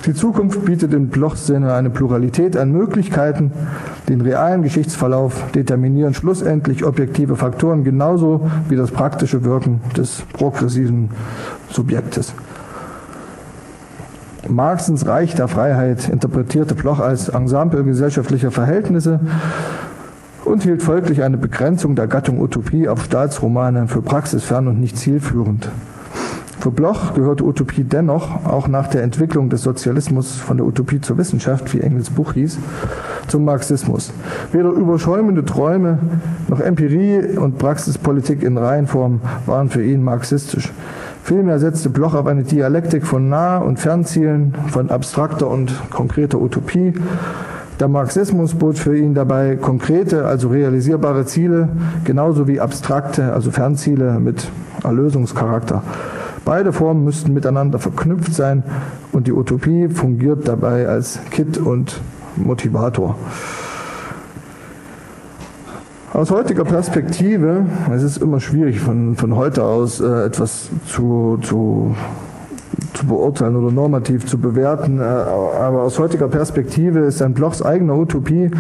Die 0.06 0.14
Zukunft 0.14 0.64
bietet 0.64 0.94
in 0.94 1.10
Blochs 1.10 1.48
Sinne 1.48 1.74
eine 1.74 1.90
Pluralität 1.90 2.56
an 2.56 2.72
Möglichkeiten. 2.72 3.52
Den 4.08 4.22
realen 4.22 4.62
Geschichtsverlauf 4.62 5.52
determinieren 5.54 6.14
schlussendlich 6.14 6.86
objektive 6.86 7.36
Faktoren 7.36 7.84
genauso 7.84 8.50
wie 8.70 8.76
das 8.76 8.92
praktische 8.92 9.44
Wirken 9.44 9.82
des 9.96 10.24
progressiven 10.34 11.10
Subjektes. 11.70 12.34
Marxens 14.48 15.06
Reich 15.06 15.36
der 15.36 15.50
Freiheit 15.50 16.08
interpretierte 16.08 16.74
Bloch 16.74 17.00
als 17.00 17.28
Ensemble 17.28 17.84
gesellschaftlicher 17.84 18.52
Verhältnisse 18.52 19.20
und 20.46 20.64
hielt 20.64 20.82
folglich 20.82 21.24
eine 21.24 21.38
Begrenzung 21.38 21.96
der 21.96 22.08
Gattung 22.08 22.40
Utopie 22.40 22.88
auf 22.88 23.04
Staatsromane 23.04 23.88
für 23.88 24.02
praxisfern 24.02 24.68
und 24.68 24.80
nicht 24.80 24.98
zielführend. 24.98 25.70
Für 26.60 26.72
Bloch 26.72 27.14
gehörte 27.14 27.44
Utopie 27.44 27.84
dennoch, 27.84 28.46
auch 28.46 28.68
nach 28.68 28.88
der 28.88 29.04
Entwicklung 29.04 29.50
des 29.50 29.62
Sozialismus 29.62 30.38
von 30.38 30.58
der 30.58 30.66
Utopie 30.66 31.00
zur 31.00 31.18
Wissenschaft, 31.18 31.72
wie 31.74 31.82
Engels 31.82 32.10
Buch 32.10 32.34
hieß, 32.34 32.58
zum 33.28 33.46
Marxismus. 33.46 34.12
Weder 34.52 34.70
überschäumende 34.70 35.46
Träume 35.46 36.00
noch 36.48 36.60
Empirie 36.60 37.38
und 37.38 37.60
Praxispolitik 37.60 38.42
in 38.42 38.58
Reihenform 38.58 39.22
waren 39.46 39.70
für 39.70 39.84
ihn 39.84 40.04
marxistisch. 40.04 40.74
Vielmehr 41.24 41.60
setzte 41.60 41.90
Bloch 41.90 42.16
auf 42.16 42.26
eine 42.26 42.44
Dialektik 42.44 43.06
von 43.06 43.30
Nah- 43.30 43.58
und 43.58 43.80
Fernzielen, 43.80 44.56
von 44.70 44.90
abstrakter 44.90 45.48
und 45.50 45.72
konkreter 45.92 46.42
Utopie. 46.42 46.94
Der 47.80 47.88
Marxismus 47.88 48.56
bot 48.56 48.80
für 48.80 48.98
ihn 48.98 49.14
dabei 49.14 49.58
konkrete, 49.58 50.26
also 50.26 50.48
realisierbare 50.48 51.26
Ziele, 51.26 51.70
genauso 52.04 52.48
wie 52.48 52.60
abstrakte, 52.60 53.34
also 53.34 53.52
Fernziele 53.52 54.20
mit 54.20 54.50
Erlösungscharakter. 54.84 55.84
Beide 56.48 56.72
Formen 56.72 57.04
müssten 57.04 57.34
miteinander 57.34 57.78
verknüpft 57.78 58.34
sein 58.34 58.64
und 59.12 59.28
die 59.28 59.34
Utopie 59.34 59.90
fungiert 59.90 60.48
dabei 60.48 60.88
als 60.88 61.20
Kit 61.30 61.58
und 61.58 62.00
Motivator. 62.38 63.18
Aus 66.14 66.32
heutiger 66.32 66.64
Perspektive, 66.64 67.66
es 67.94 68.02
ist 68.02 68.20
immer 68.20 68.40
schwierig 68.40 68.80
von, 68.80 69.18
von 69.18 69.36
heute 69.36 69.66
aus 69.66 70.00
äh, 70.00 70.06
etwas 70.06 70.70
zu, 70.88 71.38
zu, 71.42 71.94
zu 72.94 73.06
beurteilen 73.06 73.56
oder 73.56 73.72
normativ 73.72 74.26
zu 74.26 74.38
bewerten, 74.38 75.00
äh, 75.00 75.04
aber 75.04 75.84
aus 75.84 76.00
heutiger 76.00 76.28
Perspektive 76.28 77.00
ist 77.00 77.22
ein 77.22 77.34
Blochs 77.34 77.62
eigener 77.62 77.96
Utopie 77.96 78.52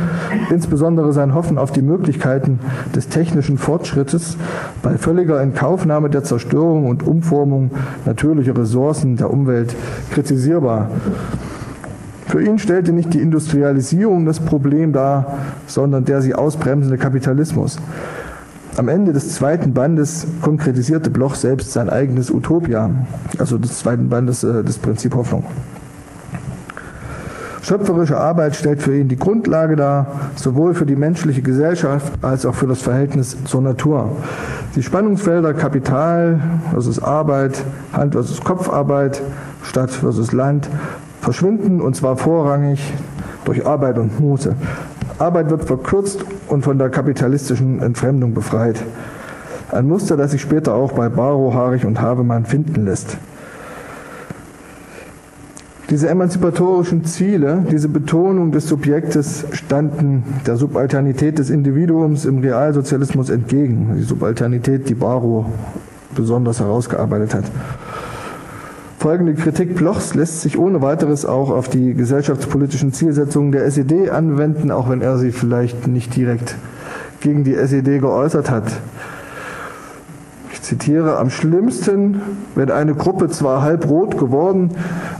insbesondere 0.49 1.13
sein 1.13 1.33
Hoffen 1.33 1.57
auf 1.57 1.71
die 1.71 1.81
Möglichkeiten 1.81 2.59
des 2.95 3.09
technischen 3.09 3.57
Fortschrittes 3.57 4.37
bei 4.81 4.97
völliger 4.97 5.41
Inkaufnahme 5.41 6.09
der 6.09 6.23
Zerstörung 6.23 6.87
und 6.87 7.05
Umformung 7.05 7.71
natürlicher 8.05 8.57
Ressourcen 8.57 9.17
der 9.17 9.31
Umwelt 9.31 9.75
kritisierbar. 10.11 10.89
Für 12.27 12.43
ihn 12.43 12.59
stellte 12.59 12.91
nicht 12.91 13.13
die 13.13 13.21
Industrialisierung 13.21 14.25
das 14.25 14.41
Problem 14.41 14.91
dar, 14.91 15.37
sondern 15.65 16.03
der 16.03 16.21
sie 16.21 16.35
ausbremsende 16.35 16.97
Kapitalismus. 16.97 17.77
Am 18.77 18.89
Ende 18.89 19.11
des 19.11 19.33
zweiten 19.33 19.73
Bandes 19.73 20.27
konkretisierte 20.43 21.09
Bloch 21.09 21.33
selbst 21.33 21.73
sein 21.73 21.89
eigenes 21.89 22.29
Utopia, 22.29 22.91
also 23.39 23.57
des 23.57 23.79
zweiten 23.79 24.07
Bandes 24.07 24.43
äh, 24.43 24.63
des 24.63 24.77
Prinzip 24.77 25.15
Hoffnung. 25.15 25.45
Schöpferische 27.63 28.17
Arbeit 28.17 28.55
stellt 28.55 28.83
für 28.83 28.95
ihn 28.95 29.07
die 29.07 29.17
Grundlage 29.17 29.75
dar, 29.75 30.05
sowohl 30.35 30.75
für 30.75 30.85
die 30.85 30.95
menschliche 30.95 31.41
Gesellschaft 31.41 32.13
als 32.21 32.45
auch 32.45 32.53
für 32.53 32.67
das 32.67 32.83
Verhältnis 32.83 33.35
zur 33.45 33.63
Natur. 33.63 34.11
Die 34.75 34.83
Spannungsfelder 34.83 35.55
Kapital 35.55 36.39
versus 36.69 37.01
Arbeit, 37.01 37.63
Hand 37.93 38.13
versus 38.13 38.41
Kopfarbeit, 38.41 39.23
Stadt 39.63 39.89
versus 39.89 40.33
Land 40.33 40.69
verschwinden 41.19 41.81
und 41.81 41.95
zwar 41.95 42.15
vorrangig 42.15 42.93
durch 43.43 43.65
Arbeit 43.65 43.97
und 43.97 44.19
Muße. 44.19 44.55
Arbeit 45.19 45.49
wird 45.49 45.63
verkürzt 45.63 46.23
und 46.47 46.63
von 46.63 46.77
der 46.77 46.89
kapitalistischen 46.89 47.81
Entfremdung 47.81 48.33
befreit. 48.33 48.83
Ein 49.71 49.87
Muster, 49.87 50.15
das 50.15 50.31
sich 50.31 50.41
später 50.41 50.75
auch 50.75 50.93
bei 50.93 51.09
Barrow, 51.09 51.53
Haarig 51.53 51.85
und 51.85 51.99
Havemann 51.99 52.45
finden 52.45 52.85
lässt. 52.85 53.17
Diese 55.89 56.09
emanzipatorischen 56.09 57.05
Ziele, 57.05 57.65
diese 57.71 57.87
Betonung 57.87 58.51
des 58.51 58.67
Subjektes 58.67 59.45
standen 59.53 60.23
der 60.45 60.57
Subalternität 60.57 61.39
des 61.39 61.49
Individuums 61.49 62.25
im 62.25 62.39
Realsozialismus 62.39 63.29
entgegen. 63.29 63.95
Die 63.97 64.03
Subalternität, 64.03 64.89
die 64.89 64.95
Barrow 64.95 65.45
besonders 66.13 66.59
herausgearbeitet 66.59 67.35
hat. 67.35 67.45
Folgende 68.99 69.35
Kritik 69.35 69.75
Blochs 69.75 70.15
lässt 70.15 70.41
sich 70.41 70.57
ohne 70.57 70.81
weiteres 70.81 71.23
auch 71.23 71.51
auf 71.51 71.69
die 71.69 71.93
gesellschaftspolitischen 71.93 72.93
Zielsetzungen 72.93 73.51
der 73.51 73.63
SED 73.65 74.09
anwenden, 74.09 74.71
auch 74.71 74.89
wenn 74.89 75.01
er 75.01 75.19
sie 75.19 75.31
vielleicht 75.31 75.85
nicht 75.85 76.15
direkt 76.15 76.55
gegen 77.19 77.43
die 77.43 77.53
SED 77.53 77.99
geäußert 77.99 78.49
hat. 78.49 78.63
Ich 80.51 80.63
zitiere, 80.63 81.17
am 81.17 81.29
schlimmsten, 81.29 82.21
wenn 82.55 82.71
eine 82.71 82.95
Gruppe 82.95 83.29
zwar 83.29 83.61
halbrot 83.61 84.17
geworden, 84.17 84.71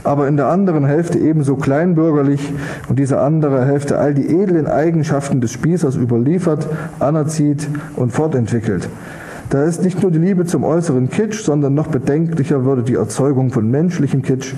aber 0.02 0.26
in 0.26 0.36
der 0.36 0.48
anderen 0.48 0.84
Hälfte 0.84 1.20
ebenso 1.20 1.54
kleinbürgerlich 1.54 2.52
und 2.88 2.98
diese 2.98 3.20
andere 3.20 3.64
Hälfte 3.64 3.98
all 3.98 4.12
die 4.12 4.26
edlen 4.26 4.66
Eigenschaften 4.66 5.40
des 5.40 5.52
Spießers 5.52 5.94
überliefert, 5.94 6.66
anerzieht 6.98 7.68
und 7.94 8.12
fortentwickelt. 8.12 8.88
Da 9.50 9.64
ist 9.64 9.82
nicht 9.82 10.02
nur 10.02 10.10
die 10.10 10.18
Liebe 10.18 10.44
zum 10.44 10.62
äußeren 10.62 11.08
Kitsch, 11.08 11.42
sondern 11.42 11.72
noch 11.72 11.86
bedenklicher 11.86 12.66
würde 12.66 12.82
die 12.82 12.96
Erzeugung 12.96 13.50
von 13.50 13.70
menschlichem 13.70 14.20
Kitsch, 14.20 14.54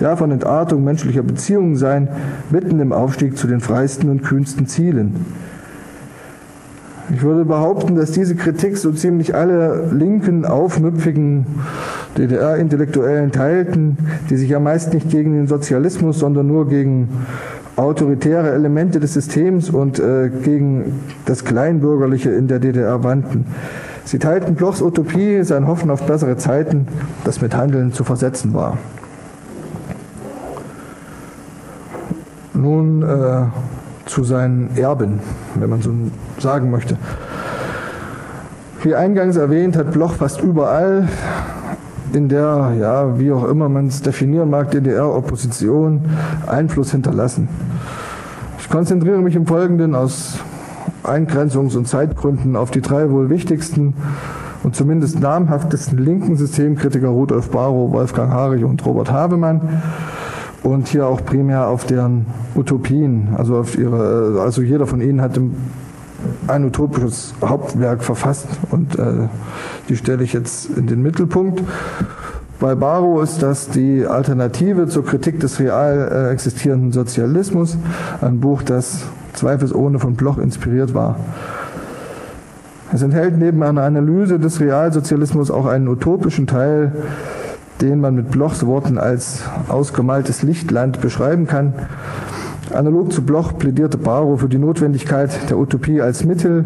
ja 0.00 0.16
von 0.16 0.30
Entartung 0.30 0.84
menschlicher 0.84 1.22
Beziehungen 1.22 1.76
sein, 1.76 2.08
mitten 2.50 2.78
im 2.78 2.92
Aufstieg 2.92 3.38
zu 3.38 3.46
den 3.46 3.60
freisten 3.60 4.10
und 4.10 4.22
kühnsten 4.22 4.66
Zielen. 4.66 5.14
Ich 7.14 7.22
würde 7.22 7.44
behaupten, 7.44 7.96
dass 7.96 8.12
diese 8.12 8.34
Kritik 8.34 8.76
so 8.76 8.90
ziemlich 8.92 9.34
alle 9.34 9.88
linken, 9.92 10.44
aufmüpfigen 10.44 11.46
DDR-Intellektuellen 12.18 13.30
teilten, 13.30 13.96
die 14.28 14.36
sich 14.36 14.50
ja 14.50 14.60
meist 14.60 14.92
nicht 14.92 15.10
gegen 15.10 15.32
den 15.32 15.46
Sozialismus, 15.46 16.18
sondern 16.18 16.46
nur 16.46 16.68
gegen 16.68 17.08
autoritäre 17.76 18.52
Elemente 18.52 19.00
des 19.00 19.14
Systems 19.14 19.70
und 19.70 19.98
äh, 19.98 20.30
gegen 20.42 21.00
das 21.26 21.44
Kleinbürgerliche 21.44 22.30
in 22.30 22.46
der 22.46 22.58
DDR 22.58 23.02
wandten. 23.04 23.46
Sie 24.04 24.18
teilten 24.18 24.54
Blochs 24.54 24.82
Utopie, 24.82 25.42
sein 25.44 25.66
Hoffen 25.66 25.90
auf 25.90 26.02
bessere 26.02 26.36
Zeiten, 26.36 26.86
das 27.24 27.40
mit 27.40 27.56
Handeln 27.56 27.92
zu 27.92 28.04
versetzen 28.04 28.52
war. 28.52 28.76
Nun 32.52 33.02
äh, 33.02 33.46
zu 34.06 34.24
seinen 34.24 34.76
Erben, 34.76 35.20
wenn 35.54 35.70
man 35.70 35.80
so 35.80 35.90
sagen 36.38 36.70
möchte. 36.70 36.98
Wie 38.82 38.94
eingangs 38.94 39.36
erwähnt, 39.36 39.76
hat 39.76 39.92
Bloch 39.92 40.12
fast 40.12 40.42
überall 40.42 41.08
in 42.12 42.28
der, 42.28 42.72
ja, 42.78 43.18
wie 43.18 43.32
auch 43.32 43.44
immer 43.44 43.68
man 43.68 43.88
es 43.88 44.02
definieren 44.02 44.50
mag, 44.50 44.70
DDR-Opposition 44.70 46.02
Einfluss 46.46 46.90
hinterlassen. 46.92 47.48
Ich 48.58 48.68
konzentriere 48.68 49.18
mich 49.18 49.34
im 49.34 49.46
Folgenden 49.46 49.94
aus 49.94 50.38
Eingrenzungs- 51.04 51.76
und 51.76 51.86
Zeitgründen 51.86 52.56
auf 52.56 52.70
die 52.70 52.80
drei 52.80 53.10
wohl 53.10 53.30
wichtigsten 53.30 53.94
und 54.62 54.74
zumindest 54.74 55.20
namhaftesten 55.20 55.98
linken 55.98 56.36
Systemkritiker 56.36 57.08
Rudolf 57.08 57.50
Barrow, 57.50 57.92
Wolfgang 57.92 58.32
Harich 58.32 58.64
und 58.64 58.84
Robert 58.84 59.12
Habemann 59.12 59.82
und 60.62 60.88
hier 60.88 61.06
auch 61.06 61.24
primär 61.24 61.68
auf 61.68 61.84
deren 61.84 62.26
Utopien. 62.54 63.28
Also 63.36 63.58
auf 63.58 63.78
ihre, 63.78 64.40
also 64.40 64.62
jeder 64.62 64.86
von 64.86 65.00
ihnen 65.00 65.20
hat 65.20 65.38
ein 66.48 66.64
utopisches 66.64 67.34
Hauptwerk 67.44 68.02
verfasst 68.02 68.48
und 68.70 68.98
äh, 68.98 69.28
die 69.88 69.96
stelle 69.96 70.24
ich 70.24 70.32
jetzt 70.32 70.70
in 70.76 70.86
den 70.86 71.02
Mittelpunkt. 71.02 71.62
Bei 72.60 72.74
Barrow 72.74 73.22
ist 73.22 73.42
das 73.42 73.68
die 73.68 74.06
Alternative 74.06 74.86
zur 74.86 75.04
Kritik 75.04 75.40
des 75.40 75.60
real 75.60 76.08
äh, 76.10 76.32
existierenden 76.32 76.92
Sozialismus, 76.92 77.76
ein 78.22 78.40
Buch, 78.40 78.62
das 78.62 79.04
zweifelsohne 79.34 79.98
von 79.98 80.14
Bloch 80.14 80.38
inspiriert 80.38 80.94
war. 80.94 81.16
Es 82.92 83.02
enthält 83.02 83.38
neben 83.38 83.62
einer 83.62 83.82
Analyse 83.82 84.38
des 84.38 84.60
Realsozialismus 84.60 85.50
auch 85.50 85.66
einen 85.66 85.88
utopischen 85.88 86.46
Teil, 86.46 86.92
den 87.80 88.00
man 88.00 88.14
mit 88.14 88.30
Blochs 88.30 88.64
Worten 88.66 88.98
als 88.98 89.42
ausgemaltes 89.68 90.42
Lichtland 90.42 91.00
beschreiben 91.00 91.46
kann. 91.46 91.74
Analog 92.72 93.12
zu 93.12 93.22
Bloch 93.22 93.58
plädierte 93.58 93.98
Barrow 93.98 94.40
für 94.40 94.48
die 94.48 94.58
Notwendigkeit 94.58 95.50
der 95.50 95.58
Utopie 95.58 96.00
als 96.00 96.24
Mittel, 96.24 96.64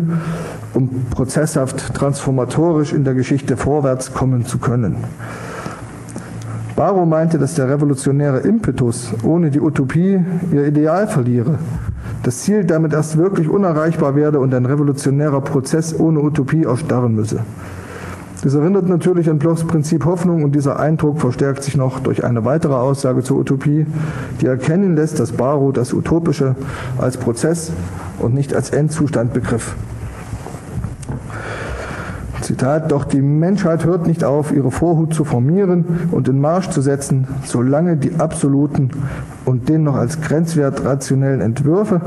um 0.74 1.06
prozesshaft 1.10 1.94
transformatorisch 1.94 2.92
in 2.92 3.04
der 3.04 3.14
Geschichte 3.14 3.56
vorwärts 3.56 4.12
kommen 4.12 4.44
zu 4.44 4.58
können. 4.58 4.96
Barrow 6.76 7.06
meinte, 7.06 7.38
dass 7.38 7.54
der 7.54 7.68
revolutionäre 7.68 8.38
Impetus 8.40 9.12
ohne 9.24 9.50
die 9.50 9.60
Utopie 9.60 10.20
ihr 10.52 10.66
Ideal 10.66 11.08
verliere, 11.08 11.58
das 12.22 12.40
Ziel 12.40 12.64
damit 12.64 12.92
erst 12.92 13.16
wirklich 13.16 13.48
unerreichbar 13.48 14.14
werde 14.14 14.40
und 14.40 14.54
ein 14.54 14.66
revolutionärer 14.66 15.40
Prozess 15.40 15.98
ohne 15.98 16.20
Utopie 16.20 16.64
erstarren 16.64 17.14
müsse. 17.14 17.40
Das 18.42 18.54
erinnert 18.54 18.88
natürlich 18.88 19.28
an 19.28 19.38
Blochs 19.38 19.64
Prinzip 19.64 20.04
Hoffnung 20.04 20.44
und 20.44 20.54
dieser 20.54 20.78
Eindruck 20.78 21.20
verstärkt 21.20 21.64
sich 21.64 21.76
noch 21.76 21.98
durch 21.98 22.24
eine 22.24 22.44
weitere 22.44 22.74
Aussage 22.74 23.24
zur 23.24 23.38
Utopie, 23.38 23.84
die 24.40 24.46
erkennen 24.46 24.94
lässt, 24.94 25.18
dass 25.18 25.32
Barrow 25.32 25.72
das 25.72 25.92
Utopische 25.92 26.54
als 26.98 27.16
Prozess 27.16 27.72
und 28.20 28.34
nicht 28.34 28.54
als 28.54 28.70
Endzustand 28.70 29.32
begriff. 29.32 29.74
Zitat, 32.48 32.92
doch 32.92 33.04
die 33.04 33.20
Menschheit 33.20 33.84
hört 33.84 34.06
nicht 34.06 34.24
auf, 34.24 34.52
ihre 34.52 34.70
Vorhut 34.70 35.12
zu 35.12 35.24
formieren 35.24 35.84
und 36.12 36.28
in 36.28 36.40
Marsch 36.40 36.70
zu 36.70 36.80
setzen, 36.80 37.28
solange 37.44 37.98
die 37.98 38.14
absoluten 38.18 38.88
und 39.44 39.68
den 39.68 39.82
noch 39.82 39.96
als 39.96 40.22
grenzwert 40.22 40.82
rationellen 40.82 41.42
Entwürfe, 41.42 42.00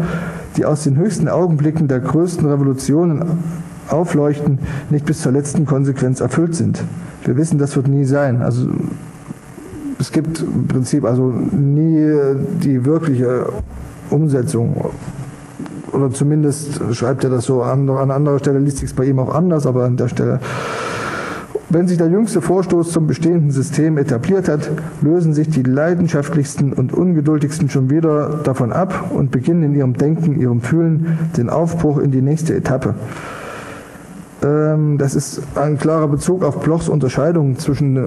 die 0.58 0.66
aus 0.66 0.84
den 0.84 0.98
höchsten 0.98 1.28
Augenblicken 1.28 1.88
der 1.88 2.00
größten 2.00 2.48
Revolutionen 2.50 3.24
aufleuchten, 3.88 4.58
nicht 4.90 5.06
bis 5.06 5.22
zur 5.22 5.32
letzten 5.32 5.68
Konsequenz 5.68 6.22
erfüllt 6.22 6.56
sind. 6.56 6.84
Wir 7.24 7.38
wissen, 7.38 7.60
das 7.60 7.76
wird 7.76 7.88
nie 7.88 8.06
sein. 8.06 8.42
Also 8.42 8.68
es 10.00 10.12
gibt 10.12 10.42
im 10.42 10.66
Prinzip 10.68 11.06
also 11.06 11.32
nie 11.52 12.04
die 12.64 12.84
wirkliche 12.84 13.46
Umsetzung. 14.10 14.90
Oder 15.94 16.12
zumindest 16.12 16.82
schreibt 16.94 17.24
er 17.24 17.30
das 17.30 17.46
so 17.46 17.62
an, 17.64 17.90
an 17.90 18.12
anderer 18.12 18.40
Stelle, 18.40 18.60
liest 18.60 18.78
sich 18.78 18.90
es 18.90 18.96
bei 18.96 19.06
ihm 19.06 19.20
auch 19.20 19.34
anders, 19.34 19.66
aber 19.66 19.86
an 19.86 19.98
der 19.98 20.08
Stelle. 20.08 20.40
Wenn 21.70 21.88
sich 21.88 21.98
der 21.98 22.08
jüngste 22.08 22.42
Vorstoß 22.42 22.92
zum 22.92 23.08
bestehenden 23.08 23.52
System 23.52 23.98
etabliert 23.98 24.50
hat, 24.50 24.70
lösen 25.02 25.34
sich 25.34 25.50
die 25.50 25.64
leidenschaftlichsten 25.64 26.74
und 26.74 26.94
ungeduldigsten 26.94 27.70
schon 27.70 27.90
wieder 27.90 28.42
davon 28.44 28.74
ab 28.74 29.12
und 29.14 29.32
beginnen 29.32 29.64
in 29.64 29.76
ihrem 29.76 29.94
Denken, 29.94 30.38
ihrem 30.38 30.60
Fühlen 30.60 31.18
den 31.38 31.50
Aufbruch 31.50 31.98
in 32.00 32.12
die 32.12 32.22
nächste 32.22 32.54
Etappe. 32.56 32.96
Ähm, 34.44 34.98
das 34.98 35.16
ist 35.16 35.42
ein 35.56 35.78
klarer 35.78 36.10
Bezug 36.10 36.44
auf 36.44 36.60
Blochs 36.60 36.90
Unterscheidung 36.90 37.58
zwischen 37.58 37.96
äh, 37.96 38.02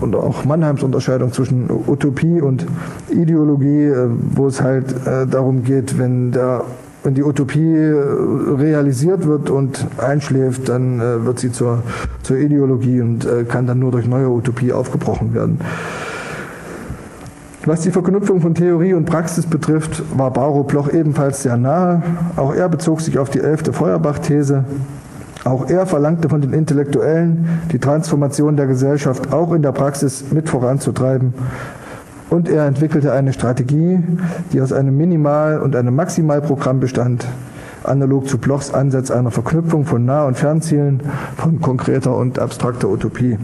und 0.00 0.14
auch 0.14 0.44
Mannheims 0.44 0.84
Unterscheidung 0.84 1.32
zwischen 1.32 1.68
Utopie 1.68 2.40
und 2.40 2.66
Ideologie, 3.08 3.86
äh, 3.86 4.08
wo 4.34 4.46
es 4.46 4.62
halt 4.62 4.94
äh, 5.06 5.26
darum 5.26 5.64
geht, 5.64 5.98
wenn 5.98 6.32
der 6.32 6.64
wenn 7.02 7.14
die 7.14 7.22
Utopie 7.22 7.76
realisiert 7.76 9.26
wird 9.26 9.50
und 9.50 9.86
einschläft, 9.98 10.68
dann 10.68 11.24
wird 11.24 11.38
sie 11.38 11.50
zur, 11.50 11.82
zur 12.22 12.36
Ideologie 12.36 13.00
und 13.00 13.26
kann 13.48 13.66
dann 13.66 13.78
nur 13.78 13.90
durch 13.90 14.06
neue 14.06 14.28
Utopie 14.28 14.72
aufgebrochen 14.72 15.32
werden. 15.32 15.60
Was 17.66 17.82
die 17.82 17.90
Verknüpfung 17.90 18.40
von 18.40 18.54
Theorie 18.54 18.94
und 18.94 19.04
Praxis 19.04 19.44
betrifft, 19.44 20.02
war 20.16 20.30
Bauer 20.30 20.66
Bloch 20.66 20.90
ebenfalls 20.90 21.42
sehr 21.42 21.58
nahe. 21.58 22.02
Auch 22.36 22.54
er 22.54 22.70
bezog 22.70 23.02
sich 23.02 23.18
auf 23.18 23.28
die 23.28 23.40
elfte 23.40 23.74
Feuerbach-These, 23.74 24.64
auch 25.44 25.68
er 25.68 25.86
verlangte 25.86 26.28
von 26.28 26.40
den 26.40 26.52
Intellektuellen, 26.52 27.48
die 27.70 27.78
Transformation 27.78 28.56
der 28.56 28.66
Gesellschaft 28.66 29.32
auch 29.32 29.52
in 29.52 29.62
der 29.62 29.72
Praxis 29.72 30.24
mit 30.32 30.48
voranzutreiben. 30.48 31.34
Und 32.30 32.48
er 32.48 32.66
entwickelte 32.66 33.12
eine 33.12 33.32
Strategie, 33.32 33.98
die 34.52 34.60
aus 34.60 34.72
einem 34.72 34.96
Minimal- 34.96 35.60
und 35.60 35.74
einem 35.74 35.96
Maximalprogramm 35.96 36.78
bestand, 36.78 37.26
analog 37.82 38.28
zu 38.28 38.38
Blochs 38.38 38.72
Ansatz 38.72 39.10
einer 39.10 39.32
Verknüpfung 39.32 39.84
von 39.84 40.04
Nah- 40.04 40.26
und 40.26 40.36
Fernzielen, 40.36 41.00
von 41.36 41.60
konkreter 41.60 42.16
und 42.16 42.38
abstrakter 42.38 42.88
Utopie. 42.88 43.36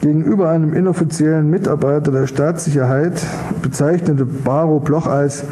Gegenüber 0.00 0.48
einem 0.48 0.72
inoffiziellen 0.72 1.50
Mitarbeiter 1.50 2.10
der 2.12 2.26
Staatssicherheit 2.26 3.20
bezeichnete 3.60 4.24
Barrow 4.24 4.82
Bloch 4.82 5.06
als 5.06 5.44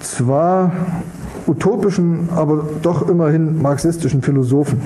zwar 0.00 0.72
utopischen, 1.46 2.28
aber 2.34 2.64
doch 2.82 3.08
immerhin 3.08 3.62
marxistischen 3.62 4.20
Philosophen. 4.20 4.82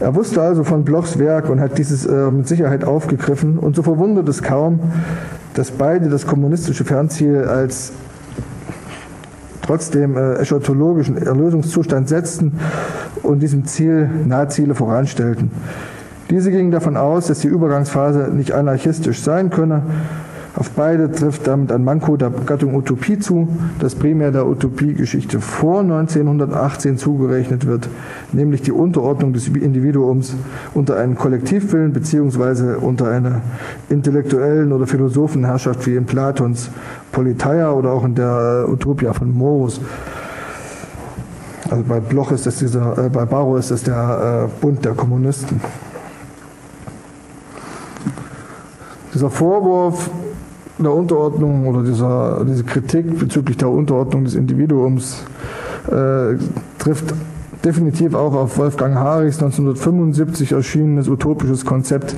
Er 0.00 0.14
wusste 0.14 0.42
also 0.42 0.64
von 0.64 0.84
Blochs 0.84 1.18
Werk 1.18 1.48
und 1.48 1.60
hat 1.60 1.78
dieses 1.78 2.04
äh, 2.04 2.30
mit 2.30 2.48
Sicherheit 2.48 2.84
aufgegriffen. 2.84 3.58
Und 3.58 3.76
so 3.76 3.82
verwundert 3.82 4.28
es 4.28 4.42
kaum, 4.42 4.80
dass 5.54 5.70
beide 5.70 6.08
das 6.08 6.26
kommunistische 6.26 6.84
Fernziel 6.84 7.44
als 7.44 7.92
trotzdem 9.62 10.16
äh, 10.16 10.34
eschatologischen 10.34 11.16
Erlösungszustand 11.16 12.08
setzten 12.08 12.58
und 13.22 13.40
diesem 13.40 13.66
Ziel 13.66 14.10
Nahziele 14.26 14.74
voranstellten. 14.74 15.50
Diese 16.28 16.50
gingen 16.50 16.70
davon 16.70 16.96
aus, 16.96 17.28
dass 17.28 17.40
die 17.40 17.48
Übergangsphase 17.48 18.30
nicht 18.32 18.52
anarchistisch 18.52 19.22
sein 19.22 19.50
könne 19.50 19.82
auf 20.56 20.70
beide 20.70 21.10
trifft 21.10 21.48
damit 21.48 21.72
ein 21.72 21.82
Manko 21.82 22.16
der 22.16 22.30
Gattung 22.30 22.76
Utopie 22.76 23.18
zu, 23.18 23.48
das 23.80 23.96
primär 23.96 24.30
der 24.30 24.46
Utopiegeschichte 24.46 25.40
vor 25.40 25.80
1918 25.80 26.96
zugerechnet 26.96 27.66
wird, 27.66 27.88
nämlich 28.32 28.62
die 28.62 28.70
Unterordnung 28.70 29.32
des 29.32 29.48
Individuums 29.48 30.36
unter 30.72 30.96
einen 30.96 31.16
Kollektivwillen 31.16 31.92
beziehungsweise 31.92 32.78
unter 32.78 33.08
einer 33.08 33.40
intellektuellen 33.88 34.72
oder 34.72 34.86
Philosophenherrschaft 34.86 35.88
wie 35.88 35.96
in 35.96 36.06
Platons 36.06 36.70
Politeia 37.10 37.72
oder 37.72 37.90
auch 37.90 38.04
in 38.04 38.14
der 38.14 38.66
Utopia 38.68 39.12
von 39.12 39.32
Morus. 39.32 39.80
Also 41.68 41.82
bei 41.82 41.98
Bloch 41.98 42.30
ist 42.30 42.46
das 42.46 42.58
dieser, 42.58 43.06
äh, 43.06 43.08
bei 43.08 43.24
Barrow 43.24 43.58
ist 43.58 43.72
das 43.72 43.82
der 43.82 44.48
äh, 44.48 44.60
Bund 44.60 44.84
der 44.84 44.92
Kommunisten. 44.92 45.60
Dieser 49.12 49.30
Vorwurf 49.30 50.10
der 50.78 50.92
Unterordnung 50.92 51.66
oder 51.66 51.82
dieser, 51.82 52.44
diese 52.44 52.64
Kritik 52.64 53.18
bezüglich 53.18 53.56
der 53.56 53.68
Unterordnung 53.68 54.24
des 54.24 54.34
Individuums 54.34 55.22
äh, 55.86 56.36
trifft 56.78 57.14
definitiv 57.64 58.14
auch 58.14 58.34
auf 58.34 58.58
Wolfgang 58.58 58.96
Harichs 58.96 59.38
1975 59.38 60.52
erschienenes 60.52 61.08
utopisches 61.08 61.64
Konzept 61.64 62.14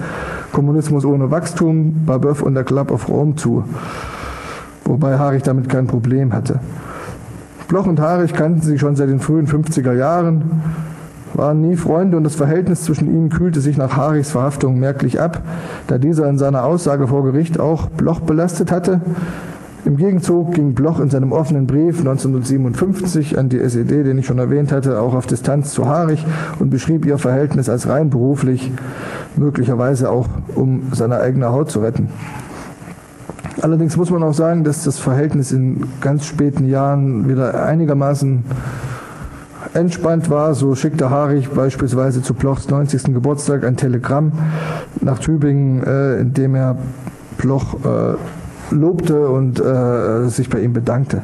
Kommunismus 0.53 1.05
ohne 1.05 1.31
Wachstum, 1.31 2.05
Babeuf 2.07 2.43
und 2.43 2.55
der 2.55 2.65
Club 2.65 2.91
of 2.91 3.09
Rome 3.09 3.37
zu, 3.37 3.65
wobei 4.85 5.19
Harich 5.19 5.43
damit 5.43 5.69
kein 5.69 5.87
Problem 5.87 6.33
hatte. 6.33 6.61
Bloch 7.69 7.87
und 7.87 8.01
Harich 8.01 8.33
kannten 8.33 8.63
sich 8.63 8.81
schon 8.81 8.97
seit 8.97 9.09
den 9.09 9.21
frühen 9.21 9.47
50er 9.47 9.93
Jahren, 9.93 10.63
waren 11.37 11.61
nie 11.61 11.77
Freunde 11.77 12.17
und 12.17 12.25
das 12.25 12.35
Verhältnis 12.35 12.85
zwischen 12.85 13.09
ihnen 13.09 13.29
kühlte 13.29 13.61
sich 13.61 13.77
nach 13.77 13.97
Harichs 13.97 14.31
Verhaftung 14.31 14.79
merklich 14.79 15.21
ab, 15.21 15.43
da 15.87 15.99
dieser 15.99 16.29
in 16.29 16.39
seiner 16.39 16.65
Aussage 16.65 17.09
vor 17.09 17.25
Gericht 17.25 17.61
auch 17.61 17.89
Bloch 17.89 18.21
belastet 18.21 18.71
hatte, 18.73 19.01
im 19.87 19.97
Gegenzug 19.97 20.53
ging 20.53 20.75
Bloch 20.75 20.99
in 20.99 21.11
seinem 21.11 21.31
offenen 21.31 21.69
Brief 21.69 22.01
1957 22.01 23.39
an 23.39 23.49
die 23.49 23.61
SED, 23.61 24.03
den 24.03 24.19
ich 24.19 24.27
schon 24.27 24.41
erwähnt 24.41 24.73
hatte, 24.73 25.01
auch 25.01 25.15
auf 25.15 25.27
Distanz 25.27 25.73
zu 25.73 25.87
Haarig 25.87 26.27
und 26.59 26.71
beschrieb 26.71 27.07
ihr 27.07 27.19
Verhältnis 27.19 27.69
als 27.69 27.89
rein 27.89 28.11
beruflich, 28.11 28.73
möglicherweise 29.37 30.11
auch 30.11 30.27
um 30.57 30.89
seine 30.93 31.21
eigene 31.21 31.53
Haut 31.53 31.71
zu 31.71 31.83
retten. 31.83 32.09
Allerdings 33.63 33.97
muss 33.97 34.11
man 34.11 34.25
auch 34.25 34.35
sagen, 34.35 34.65
dass 34.65 34.83
das 34.83 34.99
Verhältnis 34.99 35.53
in 35.53 35.87
ganz 36.01 36.27
späten 36.27 36.69
Jahren 36.69 37.29
wieder 37.29 37.65
einigermaßen 37.65 38.43
entspannt 39.77 40.31
war. 40.31 40.55
So 40.55 40.75
schickte 40.75 41.11
Haarig 41.11 41.51
beispielsweise 41.51 42.23
zu 42.23 42.35
Blochs 42.35 42.69
90. 42.69 43.15
Geburtstag 43.15 43.65
ein 43.65 43.77
Telegramm 43.77 44.33
nach 45.01 45.19
Tübingen, 45.19 45.85
äh, 45.85 46.21
in 46.21 46.33
dem 46.33 46.55
er 46.55 46.77
Bloch 47.39 47.77
äh, 47.85 48.17
lobte 48.75 49.29
und 49.29 49.61
äh, 49.61 50.29
sich 50.29 50.49
bei 50.49 50.61
ihm 50.61 50.73
bedankte. 50.73 51.23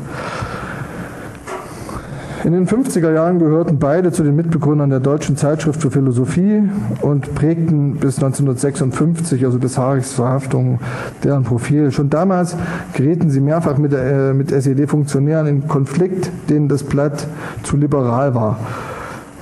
In 2.45 2.53
den 2.53 2.67
50er 2.67 3.13
Jahren 3.13 3.39
gehörten 3.39 3.79
beide 3.79 4.11
zu 4.11 4.25
den 4.25 4.35
Mitbegründern 4.35 4.91
der 4.91 4.99
Deutschen 4.99 5.37
Zeitschrift 5.37 5.81
für 5.81 5.93
Philosophie 5.93 6.65
und 7.01 7.37
prägten 7.37 7.95
bis 7.95 8.17
1956, 8.17 9.45
also 9.45 9.61
bis 9.61 9.79
Harichs 9.79 10.15
Verhaftung, 10.15 10.81
deren 11.23 11.45
Profil. 11.45 11.93
Schon 11.93 12.11
damals 12.11 12.57
gerieten 12.95 13.31
sie 13.31 13.41
mehrfach 13.41 13.79
mit, 13.79 13.93
äh, 13.93 14.33
mit 14.35 14.51
SED-Funktionären 14.51 15.47
in 15.47 15.69
Konflikt, 15.69 16.33
denen 16.51 16.69
das 16.69 16.83
Blatt 16.83 17.29
zu 17.63 17.77
liberal 17.77 18.35
war. 18.35 18.59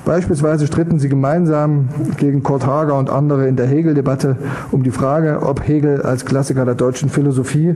Beispielsweise 0.05 0.67
stritten 0.67 0.99
sie 0.99 1.09
gemeinsam 1.09 1.89
gegen 2.19 2.43
Kurt 2.43 2.67
Hager 2.67 2.99
und 2.99 3.09
andere 3.09 3.47
in 3.49 3.57
der 3.57 3.67
Hegel-Debatte 3.67 4.37
um 4.73 4.83
die 4.83 4.91
Frage, 4.91 5.41
ob 5.43 5.67
Hegel 5.67 6.03
als 6.03 6.27
Klassiker 6.27 6.67
der 6.67 6.75
deutschen 6.75 7.09
Philosophie 7.09 7.75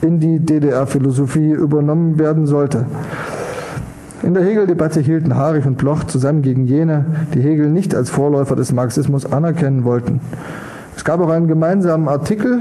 in 0.00 0.20
die 0.20 0.38
DDR-Philosophie 0.38 1.52
übernommen 1.52 2.18
werden 2.18 2.46
sollte. 2.46 2.86
In 4.22 4.34
der 4.34 4.44
Hegel-Debatte 4.44 5.00
hielten 5.00 5.34
Harich 5.34 5.66
und 5.66 5.78
Bloch 5.78 6.04
zusammen 6.04 6.42
gegen 6.42 6.66
jene, 6.66 7.04
die 7.34 7.40
Hegel 7.40 7.70
nicht 7.70 7.94
als 7.94 8.10
Vorläufer 8.10 8.56
des 8.56 8.72
Marxismus 8.72 9.30
anerkennen 9.30 9.84
wollten. 9.84 10.20
Es 10.96 11.04
gab 11.04 11.20
auch 11.20 11.30
einen 11.30 11.48
gemeinsamen 11.48 12.08
Artikel 12.08 12.60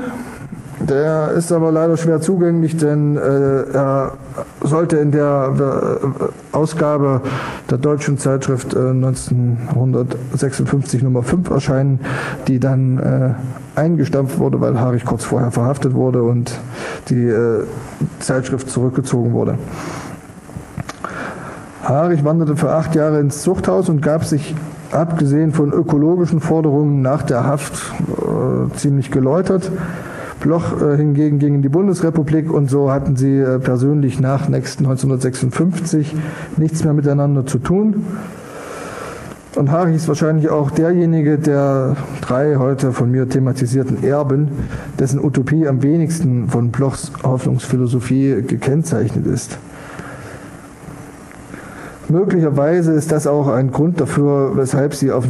der 0.80 1.32
ist 1.32 1.52
aber 1.52 1.72
leider 1.72 1.98
schwer 1.98 2.22
zugänglich, 2.22 2.78
denn 2.78 3.18
äh, 3.18 3.64
er 3.74 4.14
sollte 4.62 4.98
in 4.98 5.12
der 5.12 5.54
äh, 5.60 6.56
Ausgabe 6.56 7.22
der 7.70 7.78
deutschen 7.78 8.18
Zeitschrift 8.18 8.74
äh, 8.74 8.92
1956 8.92 11.04
Nummer 11.04 11.24
5 11.24 11.50
erscheinen, 11.50 12.00
die 12.48 12.60
dann 12.60 12.98
äh, 12.98 13.80
eingestampft 13.80 14.40
wurde, 14.40 14.62
weil 14.62 14.80
Harich 14.80 15.04
kurz 15.04 15.26
vorher 15.26 15.52
verhaftet 15.52 15.94
wurde 15.94 16.24
und 16.24 16.58
die 17.10 17.28
äh, 17.28 17.66
Zeitschrift 18.20 18.70
zurückgezogen 18.70 19.34
wurde. 19.34 19.58
Harich 21.90 22.24
wanderte 22.24 22.56
für 22.56 22.72
acht 22.72 22.94
Jahre 22.94 23.20
ins 23.20 23.42
Zuchthaus 23.42 23.90
und 23.90 24.04
gab 24.04 24.24
sich 24.24 24.54
abgesehen 24.92 25.52
von 25.54 25.74
ökologischen 25.74 26.40
Forderungen 26.40 27.02
nach 27.02 27.24
der 27.24 27.46
Haft 27.46 27.74
äh, 27.74 28.76
ziemlich 28.78 29.10
geläutert. 29.10 29.72
Bloch 30.40 30.80
äh, 30.80 30.98
hingegen 30.98 31.40
ging 31.40 31.56
in 31.56 31.62
die 31.64 31.70
Bundesrepublik 31.70 32.54
und 32.54 32.70
so 32.70 32.92
hatten 32.92 33.16
sie 33.16 33.40
äh, 33.40 33.58
persönlich 33.58 34.20
nach 34.20 34.48
nächsten 34.48 34.86
1956 34.86 36.16
nichts 36.58 36.84
mehr 36.84 36.94
miteinander 36.94 37.48
zu 37.48 37.58
tun. 37.58 38.06
Und 39.56 39.72
Harich 39.72 39.96
ist 39.96 40.08
wahrscheinlich 40.08 40.50
auch 40.50 40.70
derjenige 40.70 41.40
der 41.40 41.96
drei 42.22 42.58
heute 42.58 42.92
von 42.92 43.10
mir 43.10 43.28
thematisierten 43.28 44.04
Erben, 44.04 44.50
dessen 45.00 45.20
Utopie 45.20 45.68
am 45.68 45.82
wenigsten 45.82 46.50
von 46.50 46.70
Blochs 46.70 47.12
Hoffnungsphilosophie 47.24 48.44
gekennzeichnet 48.44 49.26
ist. 49.26 49.58
Möglicherweise 52.10 52.94
ist 52.94 53.12
das 53.12 53.28
auch 53.28 53.48
ein 53.50 53.70
Grund 53.70 54.02
dafür, 54.02 54.54
weshalb 54.56 54.96
sie 54.96 55.12
auf 55.12 55.26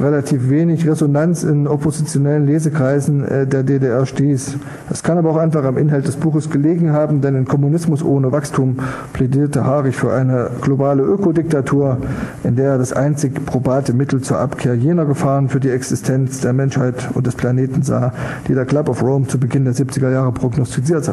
relativ 0.00 0.50
wenig 0.50 0.84
Resonanz 0.84 1.44
in 1.44 1.68
oppositionellen 1.68 2.44
Lesekreisen 2.44 3.24
äh, 3.24 3.46
der 3.46 3.62
DDR 3.62 4.04
stieß. 4.04 4.56
Das 4.88 5.04
kann 5.04 5.16
aber 5.16 5.30
auch 5.30 5.36
einfach 5.36 5.62
am 5.62 5.78
Inhalt 5.78 6.08
des 6.08 6.16
Buches 6.16 6.50
gelegen 6.50 6.92
haben, 6.92 7.20
denn 7.20 7.36
in 7.36 7.44
Kommunismus 7.44 8.02
ohne 8.02 8.32
Wachstum 8.32 8.80
plädierte 9.12 9.64
Harich 9.64 9.94
für 9.94 10.12
eine 10.12 10.50
globale 10.60 11.04
Ökodiktatur, 11.04 11.98
in 12.42 12.56
der 12.56 12.72
er 12.72 12.78
das 12.78 12.92
einzig 12.92 13.46
probate 13.46 13.92
Mittel 13.92 14.20
zur 14.20 14.40
Abkehr 14.40 14.74
jener 14.74 15.04
Gefahren 15.04 15.48
für 15.48 15.60
die 15.60 15.70
Existenz 15.70 16.40
der 16.40 16.52
Menschheit 16.52 17.10
und 17.14 17.28
des 17.28 17.36
Planeten 17.36 17.82
sah, 17.82 18.12
die 18.48 18.54
der 18.54 18.64
Club 18.64 18.88
of 18.88 19.04
Rome 19.04 19.28
zu 19.28 19.38
Beginn 19.38 19.66
der 19.66 19.74
70er 19.74 20.10
Jahre 20.10 20.32
prognostiziert 20.32 21.06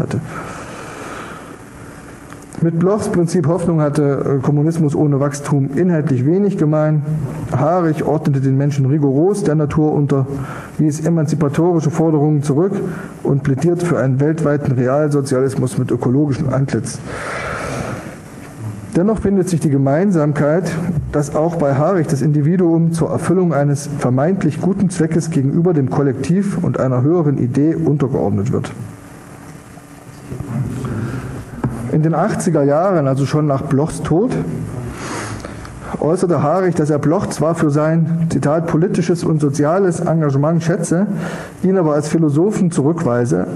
hatte. 0.00 0.18
Mit 2.66 2.80
Blochs 2.80 3.06
Prinzip 3.06 3.46
Hoffnung 3.46 3.80
hatte 3.80 4.38
äh, 4.38 4.42
Kommunismus 4.42 4.96
ohne 4.96 5.20
Wachstum 5.20 5.70
inhaltlich 5.76 6.26
wenig 6.26 6.58
gemein. 6.58 7.04
Haarig 7.56 8.02
ordnete 8.04 8.40
den 8.40 8.56
Menschen 8.56 8.86
rigoros 8.86 9.44
der 9.44 9.54
Natur 9.54 9.92
unter, 9.92 10.26
wies 10.76 10.98
emanzipatorische 11.06 11.92
Forderungen 11.92 12.42
zurück 12.42 12.72
und 13.22 13.44
plädiert 13.44 13.84
für 13.84 14.00
einen 14.00 14.18
weltweiten 14.18 14.72
Realsozialismus 14.72 15.78
mit 15.78 15.92
ökologischem 15.92 16.52
Antlitz. 16.52 16.98
Dennoch 18.96 19.20
findet 19.20 19.48
sich 19.48 19.60
die 19.60 19.70
Gemeinsamkeit, 19.70 20.68
dass 21.12 21.36
auch 21.36 21.54
bei 21.54 21.76
Haarig 21.76 22.08
das 22.08 22.20
Individuum 22.20 22.92
zur 22.92 23.10
Erfüllung 23.10 23.54
eines 23.54 23.88
vermeintlich 24.00 24.60
guten 24.60 24.90
Zweckes 24.90 25.30
gegenüber 25.30 25.72
dem 25.72 25.88
Kollektiv 25.88 26.58
und 26.60 26.80
einer 26.80 27.02
höheren 27.02 27.38
Idee 27.38 27.76
untergeordnet 27.76 28.52
wird. 28.52 28.72
In 31.96 32.02
den 32.02 32.14
80er 32.14 32.62
Jahren, 32.62 33.08
also 33.08 33.24
schon 33.24 33.46
nach 33.46 33.62
Blochs 33.62 34.02
Tod, 34.02 34.30
äußerte 35.98 36.42
Haarig, 36.42 36.74
dass 36.74 36.90
er 36.90 36.98
Bloch 36.98 37.28
zwar 37.28 37.54
für 37.54 37.70
sein, 37.70 38.26
Zitat, 38.28 38.66
politisches 38.66 39.24
und 39.24 39.40
soziales 39.40 40.00
Engagement 40.00 40.62
schätze, 40.62 41.06
ihn 41.62 41.78
aber 41.78 41.94
als 41.94 42.08
Philosophen 42.08 42.70
zurückweise. 42.70 43.46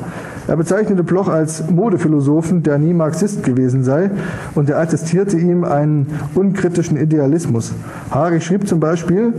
Er 0.49 0.57
bezeichnete 0.57 1.03
Bloch 1.05 1.29
als 1.29 1.69
Modephilosophen, 1.71 2.63
der 2.63 2.79
nie 2.79 2.95
Marxist 2.95 3.43
gewesen 3.43 3.85
sei, 3.85 4.11
und 4.55 4.71
er 4.71 4.79
attestierte 4.79 5.37
ihm 5.37 5.65
einen 5.65 6.07
unkritischen 6.35 6.97
Idealismus. 6.97 7.75
Haarig 8.11 8.43
schrieb 8.43 8.67
zum 8.67 8.81
Beispiel, 8.81 9.35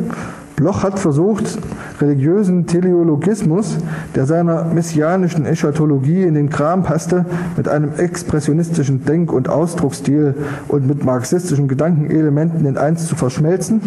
Bloch 0.62 0.84
hat 0.84 1.00
versucht, 1.00 1.58
religiösen 2.00 2.68
Teleologismus, 2.68 3.78
der 4.14 4.28
seiner 4.28 4.66
messianischen 4.66 5.44
Eschatologie 5.44 6.22
in 6.22 6.36
den 6.36 6.52
Kram 6.52 6.84
passte, 6.84 7.26
mit 7.58 7.68
einem 7.68 7.94
expressionistischen 7.98 9.04
Denk- 9.04 9.34
und 9.34 9.50
Ausdrucksstil 9.50 10.36
und 10.68 10.86
mit 10.86 11.04
marxistischen 11.04 11.68
Gedankenelementen 11.68 12.68
in 12.68 12.78
eins 12.78 13.08
zu 13.08 13.16
verschmelzen. 13.16 13.82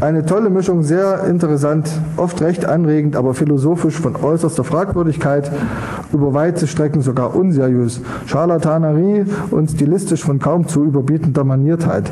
Eine 0.00 0.24
tolle 0.24 0.48
Mischung, 0.48 0.82
sehr 0.82 1.24
interessant, 1.24 1.90
oft 2.16 2.40
recht 2.40 2.64
anregend, 2.64 3.14
aber 3.14 3.34
philosophisch 3.34 4.00
von 4.00 4.16
äußerster 4.16 4.64
Fragwürdigkeit, 4.64 5.52
über 6.10 6.32
weite 6.32 6.66
Strecken 6.66 7.02
sogar 7.02 7.36
unseriös, 7.36 8.00
Charlatanerie 8.24 9.26
und 9.50 9.70
stilistisch 9.70 10.24
von 10.24 10.38
kaum 10.38 10.66
zu 10.68 10.84
überbietender 10.84 11.44
Maniertheit. 11.44 12.10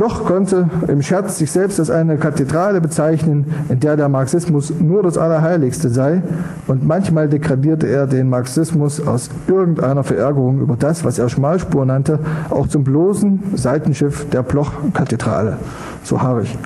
Bloch 0.00 0.24
konnte 0.24 0.70
im 0.88 1.02
Scherz 1.02 1.36
sich 1.36 1.52
selbst 1.52 1.78
als 1.78 1.90
eine 1.90 2.16
Kathedrale 2.16 2.80
bezeichnen, 2.80 3.44
in 3.68 3.80
der 3.80 3.98
der 3.98 4.08
Marxismus 4.08 4.72
nur 4.80 5.02
das 5.02 5.18
Allerheiligste 5.18 5.90
sei, 5.90 6.22
und 6.66 6.86
manchmal 6.86 7.28
degradierte 7.28 7.86
er 7.86 8.06
den 8.06 8.30
Marxismus 8.30 9.06
aus 9.06 9.28
irgendeiner 9.46 10.02
Verärgerung 10.02 10.62
über 10.62 10.76
das, 10.78 11.04
was 11.04 11.18
er 11.18 11.28
Schmalspur 11.28 11.84
nannte, 11.84 12.18
auch 12.48 12.66
zum 12.66 12.82
bloßen 12.82 13.42
Seitenschiff 13.56 14.26
der 14.30 14.42
Bloch-Kathedrale. 14.42 15.58
So 16.02 16.22
haarig. 16.22 16.56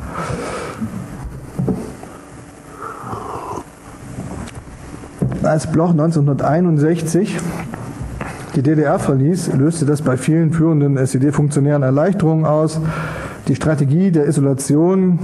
Als 5.42 5.66
Bloch 5.66 5.90
1961 5.90 7.40
die 8.54 8.62
DDR 8.62 9.00
verließ, 9.00 9.54
löste 9.54 9.84
das 9.84 10.02
bei 10.02 10.16
vielen 10.16 10.52
führenden 10.52 10.96
SED-Funktionären 10.96 11.82
Erleichterungen 11.82 12.44
aus. 12.44 12.80
Die 13.48 13.54
Strategie 13.54 14.10
der 14.10 14.26
Isolation 14.26 15.18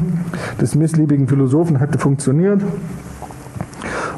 des 0.61 0.75
missliebigen 0.75 1.27
Philosophen 1.27 1.81
hatte 1.81 1.99
funktioniert. 1.99 2.61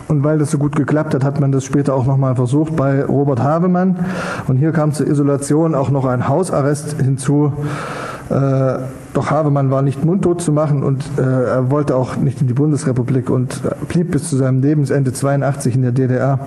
Und 0.09 0.25
weil 0.25 0.39
das 0.39 0.51
so 0.51 0.59
gut 0.59 0.75
geklappt 0.75 1.15
hat, 1.15 1.25
hat 1.25 1.41
man 1.41 1.53
das 1.53 1.65
später 1.65 1.95
auch 1.95 2.05
nochmal 2.05 2.35
versucht 2.35 2.77
bei 2.77 3.05
Robert 3.05 3.41
Havemann. 3.41 4.05
Und 4.49 4.57
hier 4.57 4.73
kam 4.73 4.93
zur 4.93 5.07
Isolation 5.07 5.75
auch 5.75 5.91
noch 5.91 6.05
ein 6.05 6.29
Hausarrest 6.29 7.01
hinzu. 7.01 7.53
Äh, 8.29 8.79
doch 9.15 9.31
Havemann 9.31 9.71
war 9.71 9.83
nicht 9.83 10.05
mundtot 10.05 10.41
zu 10.41 10.53
machen 10.53 10.83
und 10.83 11.05
äh, 11.19 11.23
er 11.23 11.71
wollte 11.71 11.97
auch 11.97 12.17
nicht 12.17 12.41
in 12.41 12.47
die 12.47 12.55
Bundesrepublik 12.55 13.31
und 13.31 13.61
blieb 13.89 14.11
bis 14.11 14.29
zu 14.29 14.37
seinem 14.37 14.63
Lebensende 14.63 15.13
82 15.13 15.77
in 15.77 15.83
der 15.83 15.93
DDR. 15.93 16.39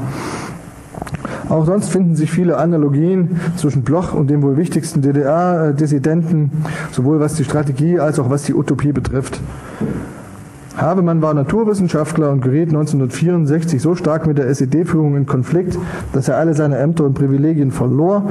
Auch 1.49 1.65
sonst 1.65 1.89
finden 1.89 2.15
sich 2.15 2.31
viele 2.31 2.57
Analogien 2.57 3.39
zwischen 3.55 3.83
Bloch 3.83 4.13
und 4.13 4.29
dem 4.29 4.41
wohl 4.41 4.57
wichtigsten 4.57 5.01
DDR-Dissidenten, 5.01 6.51
sowohl 6.91 7.19
was 7.19 7.35
die 7.35 7.43
Strategie 7.43 7.99
als 7.99 8.19
auch 8.19 8.29
was 8.29 8.43
die 8.43 8.55
Utopie 8.55 8.91
betrifft. 8.91 9.39
Habemann 10.75 11.21
war 11.21 11.33
Naturwissenschaftler 11.33 12.31
und 12.31 12.41
geriet 12.41 12.69
1964 12.69 13.81
so 13.81 13.95
stark 13.95 14.27
mit 14.27 14.37
der 14.37 14.47
SED-Führung 14.47 15.15
in 15.15 15.25
Konflikt, 15.25 15.77
dass 16.13 16.27
er 16.27 16.37
alle 16.37 16.53
seine 16.53 16.77
Ämter 16.77 17.05
und 17.05 17.13
Privilegien 17.13 17.71
verlor. 17.71 18.29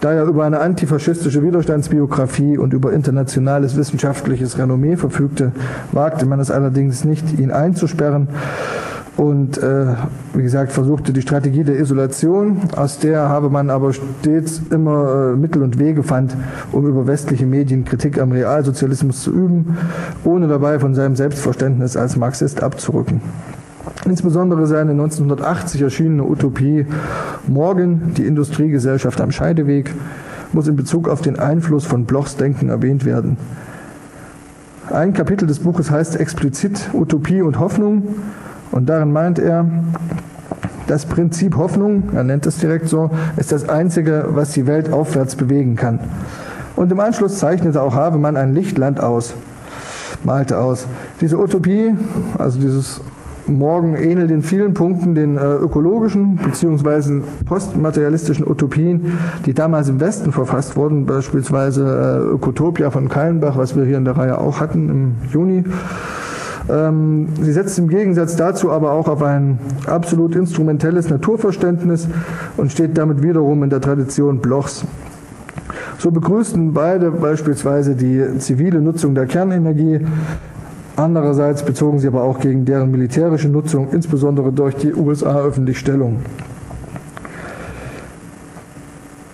Da 0.00 0.12
er 0.12 0.24
über 0.24 0.44
eine 0.44 0.58
antifaschistische 0.58 1.44
Widerstandsbiografie 1.44 2.58
und 2.58 2.74
über 2.74 2.92
internationales 2.92 3.76
wissenschaftliches 3.76 4.58
Renommee 4.58 4.96
verfügte, 4.96 5.52
wagte 5.92 6.26
man 6.26 6.40
es 6.40 6.50
allerdings 6.50 7.04
nicht, 7.04 7.38
ihn 7.38 7.52
einzusperren 7.52 8.26
und 9.16 9.58
äh, 9.58 9.94
wie 10.32 10.42
gesagt 10.42 10.72
versuchte 10.72 11.12
die 11.12 11.20
Strategie 11.20 11.64
der 11.64 11.78
Isolation, 11.78 12.60
aus 12.76 12.98
der 12.98 13.28
habe 13.28 13.50
man 13.50 13.68
aber 13.68 13.92
stets 13.92 14.62
immer 14.70 15.32
äh, 15.32 15.36
Mittel 15.36 15.62
und 15.62 15.78
Wege 15.78 16.02
fand, 16.02 16.34
um 16.72 16.86
über 16.86 17.06
westliche 17.06 17.44
Medien 17.44 17.84
Kritik 17.84 18.18
am 18.18 18.32
Realsozialismus 18.32 19.22
zu 19.22 19.30
üben, 19.30 19.76
ohne 20.24 20.48
dabei 20.48 20.78
von 20.78 20.94
seinem 20.94 21.14
Selbstverständnis 21.14 21.96
als 21.96 22.16
Marxist 22.16 22.62
abzurücken. 22.62 23.20
Insbesondere 24.06 24.66
seine 24.66 24.92
1980 24.92 25.82
erschienene 25.82 26.24
Utopie 26.24 26.86
Morgen, 27.46 28.14
die 28.16 28.26
Industriegesellschaft 28.26 29.20
am 29.20 29.30
Scheideweg, 29.30 29.92
muss 30.52 30.68
in 30.68 30.76
Bezug 30.76 31.08
auf 31.08 31.20
den 31.20 31.38
Einfluss 31.38 31.84
von 31.84 32.06
Blochs 32.06 32.36
Denken 32.36 32.70
erwähnt 32.70 33.04
werden. 33.04 33.36
Ein 34.90 35.12
Kapitel 35.12 35.46
des 35.46 35.60
Buches 35.60 35.90
heißt 35.90 36.18
explizit 36.18 36.90
Utopie 36.92 37.42
und 37.42 37.58
Hoffnung 37.58 38.08
und 38.72 38.88
darin 38.88 39.12
meint 39.12 39.38
er, 39.38 39.66
das 40.88 41.06
Prinzip 41.06 41.56
Hoffnung, 41.56 42.10
er 42.14 42.24
nennt 42.24 42.44
es 42.46 42.58
direkt 42.58 42.88
so, 42.88 43.10
ist 43.36 43.52
das 43.52 43.68
Einzige, 43.68 44.26
was 44.30 44.52
die 44.52 44.66
Welt 44.66 44.92
aufwärts 44.92 45.36
bewegen 45.36 45.76
kann. 45.76 46.00
Und 46.74 46.90
im 46.90 47.00
Anschluss 47.00 47.38
zeichnete 47.38 47.80
auch 47.80 47.94
Havemann 47.94 48.36
ein 48.36 48.54
Lichtland 48.54 49.00
aus, 49.00 49.34
malte 50.24 50.58
aus. 50.58 50.86
Diese 51.20 51.38
Utopie, 51.38 51.94
also 52.38 52.58
dieses 52.58 53.00
Morgen 53.46 53.96
ähnelt 53.96 54.30
in 54.30 54.42
vielen 54.42 54.72
Punkten 54.72 55.14
den 55.14 55.36
äh, 55.36 55.40
ökologischen 55.40 56.36
bzw. 56.36 57.22
postmaterialistischen 57.44 58.48
Utopien, 58.48 59.18
die 59.46 59.52
damals 59.52 59.88
im 59.88 59.98
Westen 59.98 60.32
verfasst 60.32 60.76
wurden, 60.76 61.06
beispielsweise 61.06 61.84
äh, 61.84 62.34
Ökotopia 62.34 62.90
von 62.90 63.08
Kallenbach, 63.08 63.56
was 63.56 63.76
wir 63.76 63.84
hier 63.84 63.98
in 63.98 64.04
der 64.04 64.16
Reihe 64.16 64.38
auch 64.38 64.60
hatten 64.60 64.88
im 64.88 65.14
Juni. 65.32 65.64
Ähm, 66.70 67.28
sie 67.40 67.52
setzt 67.52 67.78
im 67.78 67.88
Gegensatz 67.88 68.36
dazu 68.36 68.70
aber 68.70 68.92
auch 68.92 69.08
auf 69.08 69.22
ein 69.22 69.58
absolut 69.86 70.36
instrumentelles 70.36 71.10
Naturverständnis 71.10 72.08
und 72.56 72.70
steht 72.70 72.96
damit 72.96 73.22
wiederum 73.22 73.62
in 73.62 73.70
der 73.70 73.80
Tradition 73.80 74.38
Blochs. 74.38 74.84
So 75.98 76.10
begrüßten 76.10 76.72
beide 76.72 77.10
beispielsweise 77.10 77.94
die 77.94 78.38
zivile 78.38 78.80
Nutzung 78.80 79.14
der 79.14 79.26
Kernenergie. 79.26 80.00
Andererseits 80.96 81.64
bezogen 81.64 81.98
sie 81.98 82.08
aber 82.08 82.22
auch 82.22 82.40
gegen 82.40 82.64
deren 82.64 82.90
militärische 82.90 83.48
Nutzung, 83.48 83.88
insbesondere 83.92 84.52
durch 84.52 84.76
die 84.76 84.92
USA, 84.92 85.40
öffentlich 85.40 85.78
Stellung. 85.78 86.18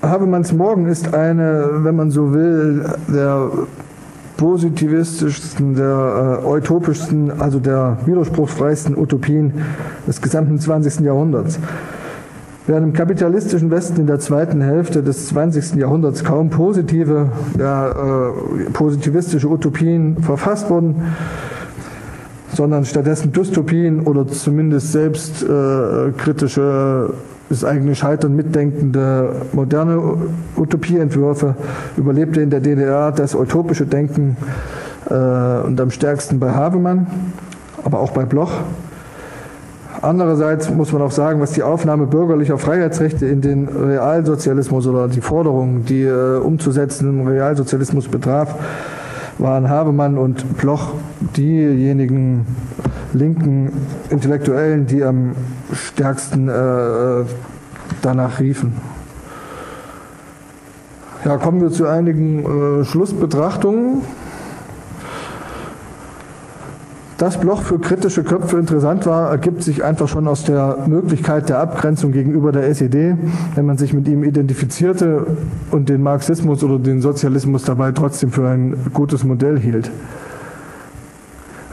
Habemanns 0.02 0.52
Morgen 0.52 0.86
ist 0.86 1.14
eine, 1.14 1.68
wenn 1.84 1.96
man 1.96 2.10
so 2.10 2.32
will, 2.32 2.84
der 3.08 3.50
positivistischsten, 4.38 5.74
der 5.74 6.40
äh, 6.42 6.46
utopischsten, 6.46 7.40
also 7.40 7.58
der 7.58 7.98
widerspruchsfreisten 8.06 8.96
Utopien 8.96 9.52
des 10.06 10.22
gesamten 10.22 10.58
20. 10.58 11.00
Jahrhunderts. 11.00 11.58
Während 12.66 12.86
im 12.86 12.92
kapitalistischen 12.92 13.70
Westen 13.70 14.00
in 14.00 14.06
der 14.06 14.20
zweiten 14.20 14.60
Hälfte 14.60 15.02
des 15.02 15.28
20. 15.28 15.74
Jahrhunderts 15.74 16.22
kaum 16.22 16.50
positive, 16.50 17.30
ja, 17.58 17.88
äh, 17.88 18.32
positivistische 18.72 19.48
Utopien 19.48 20.22
verfasst 20.22 20.70
wurden, 20.70 21.02
sondern 22.54 22.84
stattdessen 22.84 23.32
Dystopien 23.32 24.00
oder 24.00 24.28
zumindest 24.28 24.92
selbstkritische 24.92 27.10
äh, 27.10 27.37
das 27.48 27.64
eigene 27.64 27.94
Scheitern 27.94 28.36
mitdenkende 28.36 29.36
moderne 29.52 30.00
Utopieentwürfe, 30.56 31.54
überlebte 31.96 32.40
in 32.40 32.50
der 32.50 32.60
DDR 32.60 33.12
das 33.12 33.34
utopische 33.34 33.86
Denken 33.86 34.36
äh, 35.08 35.14
und 35.14 35.80
am 35.80 35.90
stärksten 35.90 36.38
bei 36.38 36.50
Havemann, 36.50 37.06
aber 37.84 38.00
auch 38.00 38.10
bei 38.10 38.24
Bloch. 38.24 38.52
Andererseits 40.00 40.70
muss 40.70 40.92
man 40.92 41.02
auch 41.02 41.10
sagen, 41.10 41.40
was 41.40 41.52
die 41.52 41.62
Aufnahme 41.62 42.06
bürgerlicher 42.06 42.58
Freiheitsrechte 42.58 43.26
in 43.26 43.40
den 43.40 43.66
Realsozialismus 43.66 44.86
oder 44.86 45.08
die 45.08 45.20
Forderungen, 45.20 45.84
die 45.86 46.02
äh, 46.02 46.38
umzusetzen 46.38 47.08
im 47.08 47.26
Realsozialismus 47.26 48.06
betraf, 48.06 48.54
waren 49.38 49.68
Habemann 49.68 50.18
und 50.18 50.58
Bloch 50.58 50.92
diejenigen 51.36 52.46
linken 53.12 53.72
Intellektuellen, 54.10 54.86
die 54.86 55.02
am 55.02 55.34
stärksten 55.72 56.48
äh, 56.48 57.24
danach 58.02 58.40
riefen. 58.40 58.74
Ja, 61.24 61.36
kommen 61.36 61.60
wir 61.60 61.70
zu 61.70 61.86
einigen 61.86 62.80
äh, 62.80 62.84
Schlussbetrachtungen. 62.84 64.02
Dass 67.18 67.36
Bloch 67.40 67.62
für 67.62 67.80
kritische 67.80 68.22
Köpfe 68.22 68.58
interessant 68.58 69.04
war, 69.04 69.30
ergibt 69.30 69.64
sich 69.64 69.82
einfach 69.82 70.06
schon 70.06 70.28
aus 70.28 70.44
der 70.44 70.84
Möglichkeit 70.86 71.48
der 71.48 71.58
Abgrenzung 71.58 72.12
gegenüber 72.12 72.52
der 72.52 72.68
SED, 72.68 73.16
wenn 73.56 73.66
man 73.66 73.76
sich 73.76 73.92
mit 73.92 74.06
ihm 74.06 74.22
identifizierte 74.22 75.26
und 75.72 75.88
den 75.88 76.00
Marxismus 76.00 76.62
oder 76.62 76.78
den 76.78 77.00
Sozialismus 77.00 77.64
dabei 77.64 77.90
trotzdem 77.90 78.30
für 78.30 78.48
ein 78.48 78.76
gutes 78.94 79.24
Modell 79.24 79.58
hielt. 79.58 79.90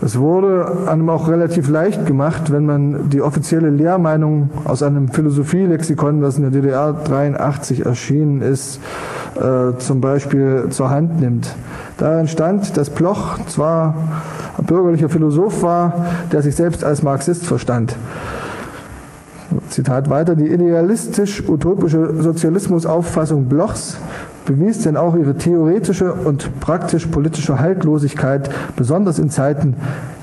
Es 0.02 0.20
wurde 0.20 0.88
einem 0.88 1.10
auch 1.10 1.30
relativ 1.30 1.70
leicht 1.70 2.06
gemacht, 2.06 2.52
wenn 2.52 2.66
man 2.66 3.10
die 3.10 3.22
offizielle 3.22 3.70
Lehrmeinung 3.70 4.50
aus 4.66 4.84
einem 4.84 5.08
Philosophielexikon, 5.08 6.20
das 6.20 6.36
in 6.38 6.44
der 6.44 6.52
DDR 6.52 6.94
83 6.94 7.86
erschienen 7.86 8.42
ist, 8.42 8.82
äh, 9.36 9.78
zum 9.78 10.02
Beispiel 10.02 10.68
zur 10.70 10.90
Hand 10.90 11.22
nimmt. 11.22 11.56
Darin 11.98 12.28
stand, 12.28 12.76
dass 12.76 12.90
Bloch 12.90 13.40
zwar 13.48 13.96
ein 14.58 14.66
bürgerlicher 14.66 15.08
Philosoph 15.08 15.64
war, 15.64 16.06
der 16.32 16.42
sich 16.42 16.56
selbst 16.56 16.84
als 16.84 17.02
Marxist 17.02 17.46
verstand. 17.46 17.96
Zitat 19.70 20.10
weiter, 20.10 20.36
die 20.36 20.48
idealistisch-utopische 20.48 22.22
Sozialismusauffassung 22.22 23.46
Blochs 23.46 23.98
bewies 24.46 24.84
denn 24.84 24.98
auch 24.98 25.16
ihre 25.16 25.36
theoretische 25.36 26.14
und 26.14 26.60
praktisch-politische 26.60 27.60
Haltlosigkeit, 27.60 28.50
besonders 28.76 29.20
in 29.20 29.30
Zeiten, 29.30 29.76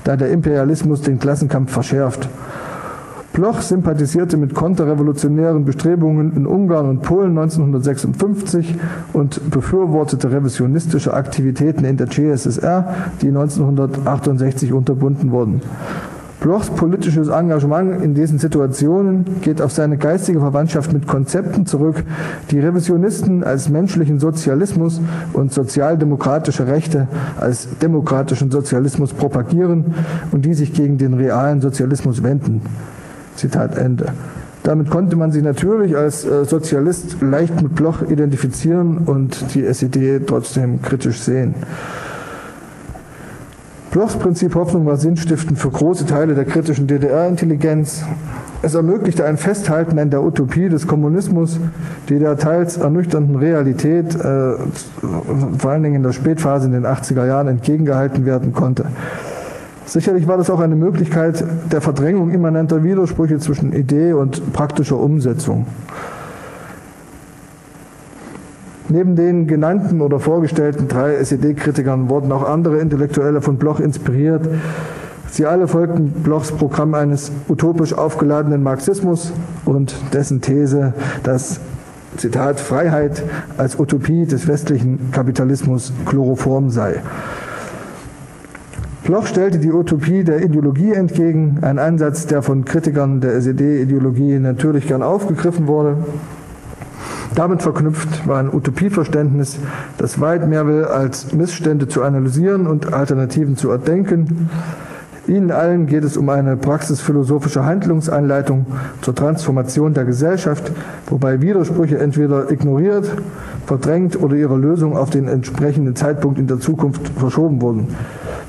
da 0.03 0.15
der 0.15 0.31
Imperialismus 0.31 1.01
den 1.01 1.19
Klassenkampf 1.19 1.71
verschärft. 1.71 2.29
Bloch 3.33 3.61
sympathisierte 3.61 4.37
mit 4.37 4.53
konterrevolutionären 4.53 5.65
Bestrebungen 5.65 6.35
in 6.35 6.45
Ungarn 6.45 6.87
und 6.87 7.01
Polen 7.01 7.35
1956 7.35 8.75
und 9.11 9.49
befürwortete 9.49 10.31
revisionistische 10.31 11.15
Aktivitäten 11.15 11.83
in 11.83 11.97
der 11.97 12.09
CSSR, 12.09 12.93
die 13.23 13.29
1968 13.29 14.71
unterbunden 14.71 15.31
wurden. 15.31 15.61
Blochs 16.43 16.69
politisches 16.69 17.29
Engagement 17.29 18.03
in 18.03 18.15
diesen 18.15 18.37
Situationen 18.37 19.23
geht 19.43 19.61
auf 19.61 19.71
seine 19.71 19.95
geistige 19.95 20.41
Verwandtschaft 20.41 20.91
mit 20.91 21.07
Konzepten 21.07 21.65
zurück, 21.65 22.03
die 22.51 22.59
Revisionisten 22.59 23.45
als 23.45 23.69
menschlichen 23.69 24.19
Sozialismus 24.19 24.99
und 25.31 25.53
sozialdemokratische 25.53 26.67
Rechte 26.67 27.07
als 27.39 27.69
demokratischen 27.81 28.51
Sozialismus 28.51 29.13
propagieren 29.13 29.93
und 30.33 30.43
die 30.43 30.53
sich 30.53 30.73
gegen 30.73 30.97
den 30.97 31.13
realen 31.13 31.61
Sozialismus 31.61 32.23
wenden. 32.23 32.61
Zitat 33.37 33.77
Ende. 33.77 34.07
Damit 34.63 34.89
konnte 34.89 35.15
man 35.15 35.31
sich 35.31 35.43
natürlich 35.43 35.95
als 35.95 36.25
äh, 36.25 36.43
Sozialist 36.43 37.21
leicht 37.21 37.61
mit 37.61 37.73
Bloch 37.73 38.01
identifizieren 38.01 38.97
und 39.05 39.55
die 39.55 39.63
SED 39.63 40.19
trotzdem 40.27 40.81
kritisch 40.81 41.21
sehen. 41.21 41.55
Blochs 43.93 44.15
Prinzip 44.15 44.55
Hoffnung 44.55 44.87
war 44.87 44.97
sinnstiftend 44.97 45.59
für 45.59 45.69
große 45.69 46.07
Teile 46.07 46.33
der 46.33 46.45
kritischen 46.45 46.87
DDR-Intelligenz. 46.87 48.03
Es 48.63 48.73
ermöglichte 48.73 49.23
ein 49.23 49.37
Festhalten 49.37 49.99
an 49.99 50.09
der 50.09 50.23
Utopie 50.23 50.67
des 50.67 50.87
Kommunismus, 50.87 51.59
die 52.09 52.17
der 52.17 52.35
teils 52.39 52.77
ernüchternden 52.77 53.35
Realität, 53.35 54.15
äh, 54.15 54.55
vor 55.59 55.69
allen 55.69 55.83
Dingen 55.83 55.97
in 55.97 56.01
der 56.01 56.11
Spätphase 56.11 56.65
in 56.65 56.73
den 56.73 56.87
80er 56.87 57.27
Jahren, 57.27 57.47
entgegengehalten 57.47 58.25
werden 58.25 58.51
konnte. 58.51 58.85
Sicherlich 59.85 60.27
war 60.27 60.37
das 60.37 60.49
auch 60.49 60.59
eine 60.59 60.75
Möglichkeit 60.75 61.43
der 61.71 61.81
Verdrängung 61.81 62.31
immanenter 62.31 62.83
Widersprüche 62.83 63.37
zwischen 63.37 63.73
Idee 63.73 64.13
und 64.13 64.53
praktischer 64.53 64.97
Umsetzung. 64.97 65.67
Neben 68.89 69.15
den 69.15 69.47
genannten 69.47 70.01
oder 70.01 70.19
vorgestellten 70.19 70.87
drei 70.87 71.15
SED-Kritikern 71.15 72.09
wurden 72.09 72.31
auch 72.31 72.47
andere 72.47 72.79
Intellektuelle 72.79 73.41
von 73.41 73.57
Bloch 73.57 73.79
inspiriert. 73.79 74.47
Sie 75.31 75.45
alle 75.45 75.67
folgten 75.67 76.11
Blochs 76.23 76.51
Programm 76.51 76.93
eines 76.93 77.31
utopisch 77.47 77.93
aufgeladenen 77.93 78.61
Marxismus 78.61 79.31
und 79.65 79.95
dessen 80.13 80.41
These, 80.41 80.93
dass 81.23 81.59
Zitat 82.17 82.59
Freiheit 82.59 83.23
als 83.57 83.79
Utopie 83.79 84.25
des 84.25 84.47
westlichen 84.47 85.11
Kapitalismus 85.11 85.91
chloroform 86.05 86.69
sei. 86.69 87.01
Bloch 89.03 89.25
stellte 89.25 89.59
die 89.59 89.71
Utopie 89.71 90.23
der 90.23 90.43
Ideologie 90.43 90.91
entgegen, 90.91 91.57
ein 91.61 91.79
Ansatz, 91.79 92.27
der 92.27 92.41
von 92.41 92.63
Kritikern 92.63 93.19
der 93.19 93.33
SED-Ideologie 93.33 94.39
natürlich 94.39 94.87
gern 94.87 95.03
aufgegriffen 95.03 95.67
wurde. 95.67 95.97
Damit 97.35 97.63
verknüpft 97.63 98.27
war 98.27 98.37
ein 98.37 98.53
Utopieverständnis, 98.53 99.57
das 99.97 100.21
weit 100.21 100.47
mehr 100.47 100.67
will, 100.67 100.85
als 100.85 101.33
Missstände 101.33 101.87
zu 101.87 102.03
analysieren 102.03 102.67
und 102.67 102.93
Alternativen 102.93 103.57
zu 103.57 103.71
erdenken. 103.71 104.49
Ihnen 105.25 105.51
allen 105.51 105.87
geht 105.87 106.03
es 106.03 106.17
um 106.17 106.29
eine 106.29 106.57
praxisphilosophische 106.57 107.65
Handlungsanleitung 107.65 108.65
zur 109.01 109.15
Transformation 109.15 109.93
der 109.93 110.03
Gesellschaft, 110.03 110.71
wobei 111.07 111.41
Widersprüche 111.41 111.97
entweder 111.97 112.51
ignoriert, 112.51 113.09
verdrängt 113.65 114.21
oder 114.21 114.35
ihre 114.35 114.57
Lösung 114.57 114.97
auf 114.97 115.09
den 115.09 115.29
entsprechenden 115.29 115.95
Zeitpunkt 115.95 116.37
in 116.37 116.47
der 116.47 116.59
Zukunft 116.59 117.07
verschoben 117.17 117.61
wurden. 117.61 117.87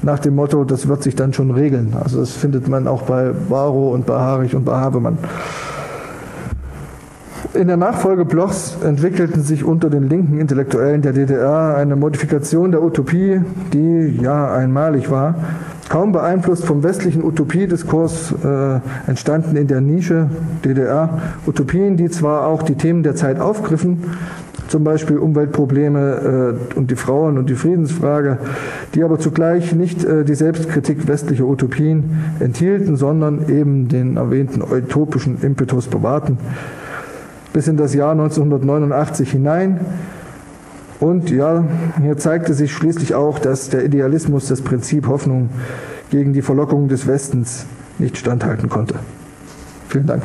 Nach 0.02 0.18
dem 0.18 0.34
Motto, 0.34 0.64
das 0.64 0.88
wird 0.88 1.04
sich 1.04 1.14
dann 1.14 1.32
schon 1.32 1.52
regeln. 1.52 1.94
Also 2.02 2.18
das 2.18 2.32
findet 2.32 2.68
man 2.68 2.88
auch 2.88 3.02
bei 3.02 3.30
Barrow 3.48 3.94
und 3.94 4.04
bei 4.04 4.18
Harich 4.18 4.54
und 4.54 4.64
bei 4.64 4.74
Habemann. 4.74 5.16
In 7.52 7.68
der 7.68 7.76
Nachfolge 7.76 8.24
Blochs 8.24 8.76
entwickelten 8.82 9.42
sich 9.42 9.64
unter 9.64 9.90
den 9.90 10.08
linken 10.08 10.38
Intellektuellen 10.38 11.02
der 11.02 11.12
DDR 11.12 11.76
eine 11.76 11.94
Modifikation 11.94 12.72
der 12.72 12.82
Utopie, 12.82 13.40
die 13.72 14.18
ja 14.20 14.52
einmalig 14.52 15.10
war, 15.10 15.34
kaum 15.88 16.12
beeinflusst 16.12 16.64
vom 16.64 16.82
westlichen 16.82 17.22
Utopiediskurs 17.22 18.34
äh, 18.42 18.80
entstanden 19.08 19.56
in 19.56 19.66
der 19.66 19.80
Nische 19.80 20.28
DDR 20.64 21.20
Utopien, 21.46 21.96
die 21.96 22.08
zwar 22.08 22.46
auch 22.46 22.62
die 22.62 22.74
Themen 22.74 23.02
der 23.02 23.14
Zeit 23.14 23.38
aufgriffen, 23.38 24.04
zum 24.68 24.82
Beispiel 24.82 25.18
Umweltprobleme 25.18 26.56
äh, 26.74 26.76
und 26.76 26.90
die 26.90 26.96
Frauen 26.96 27.38
und 27.38 27.50
die 27.50 27.54
Friedensfrage, 27.54 28.38
die 28.94 29.04
aber 29.04 29.18
zugleich 29.18 29.74
nicht 29.74 30.04
äh, 30.04 30.24
die 30.24 30.34
Selbstkritik 30.34 31.06
westlicher 31.06 31.44
Utopien 31.44 32.24
enthielten, 32.40 32.96
sondern 32.96 33.48
eben 33.48 33.88
den 33.88 34.16
erwähnten 34.16 34.62
utopischen 34.62 35.42
Impetus 35.42 35.86
bewahrten 35.86 36.38
bis 37.54 37.68
in 37.68 37.78
das 37.78 37.94
Jahr 37.94 38.10
1989 38.10 39.30
hinein. 39.30 39.80
Und 41.00 41.30
ja, 41.30 41.64
hier 42.02 42.18
zeigte 42.18 42.52
sich 42.52 42.72
schließlich 42.72 43.14
auch, 43.14 43.38
dass 43.38 43.70
der 43.70 43.84
Idealismus 43.84 44.48
das 44.48 44.60
Prinzip 44.60 45.06
Hoffnung 45.06 45.48
gegen 46.10 46.32
die 46.32 46.42
Verlockung 46.42 46.88
des 46.88 47.06
Westens 47.06 47.64
nicht 47.98 48.18
standhalten 48.18 48.68
konnte. 48.68 48.96
Vielen 49.88 50.06
Dank. 50.06 50.22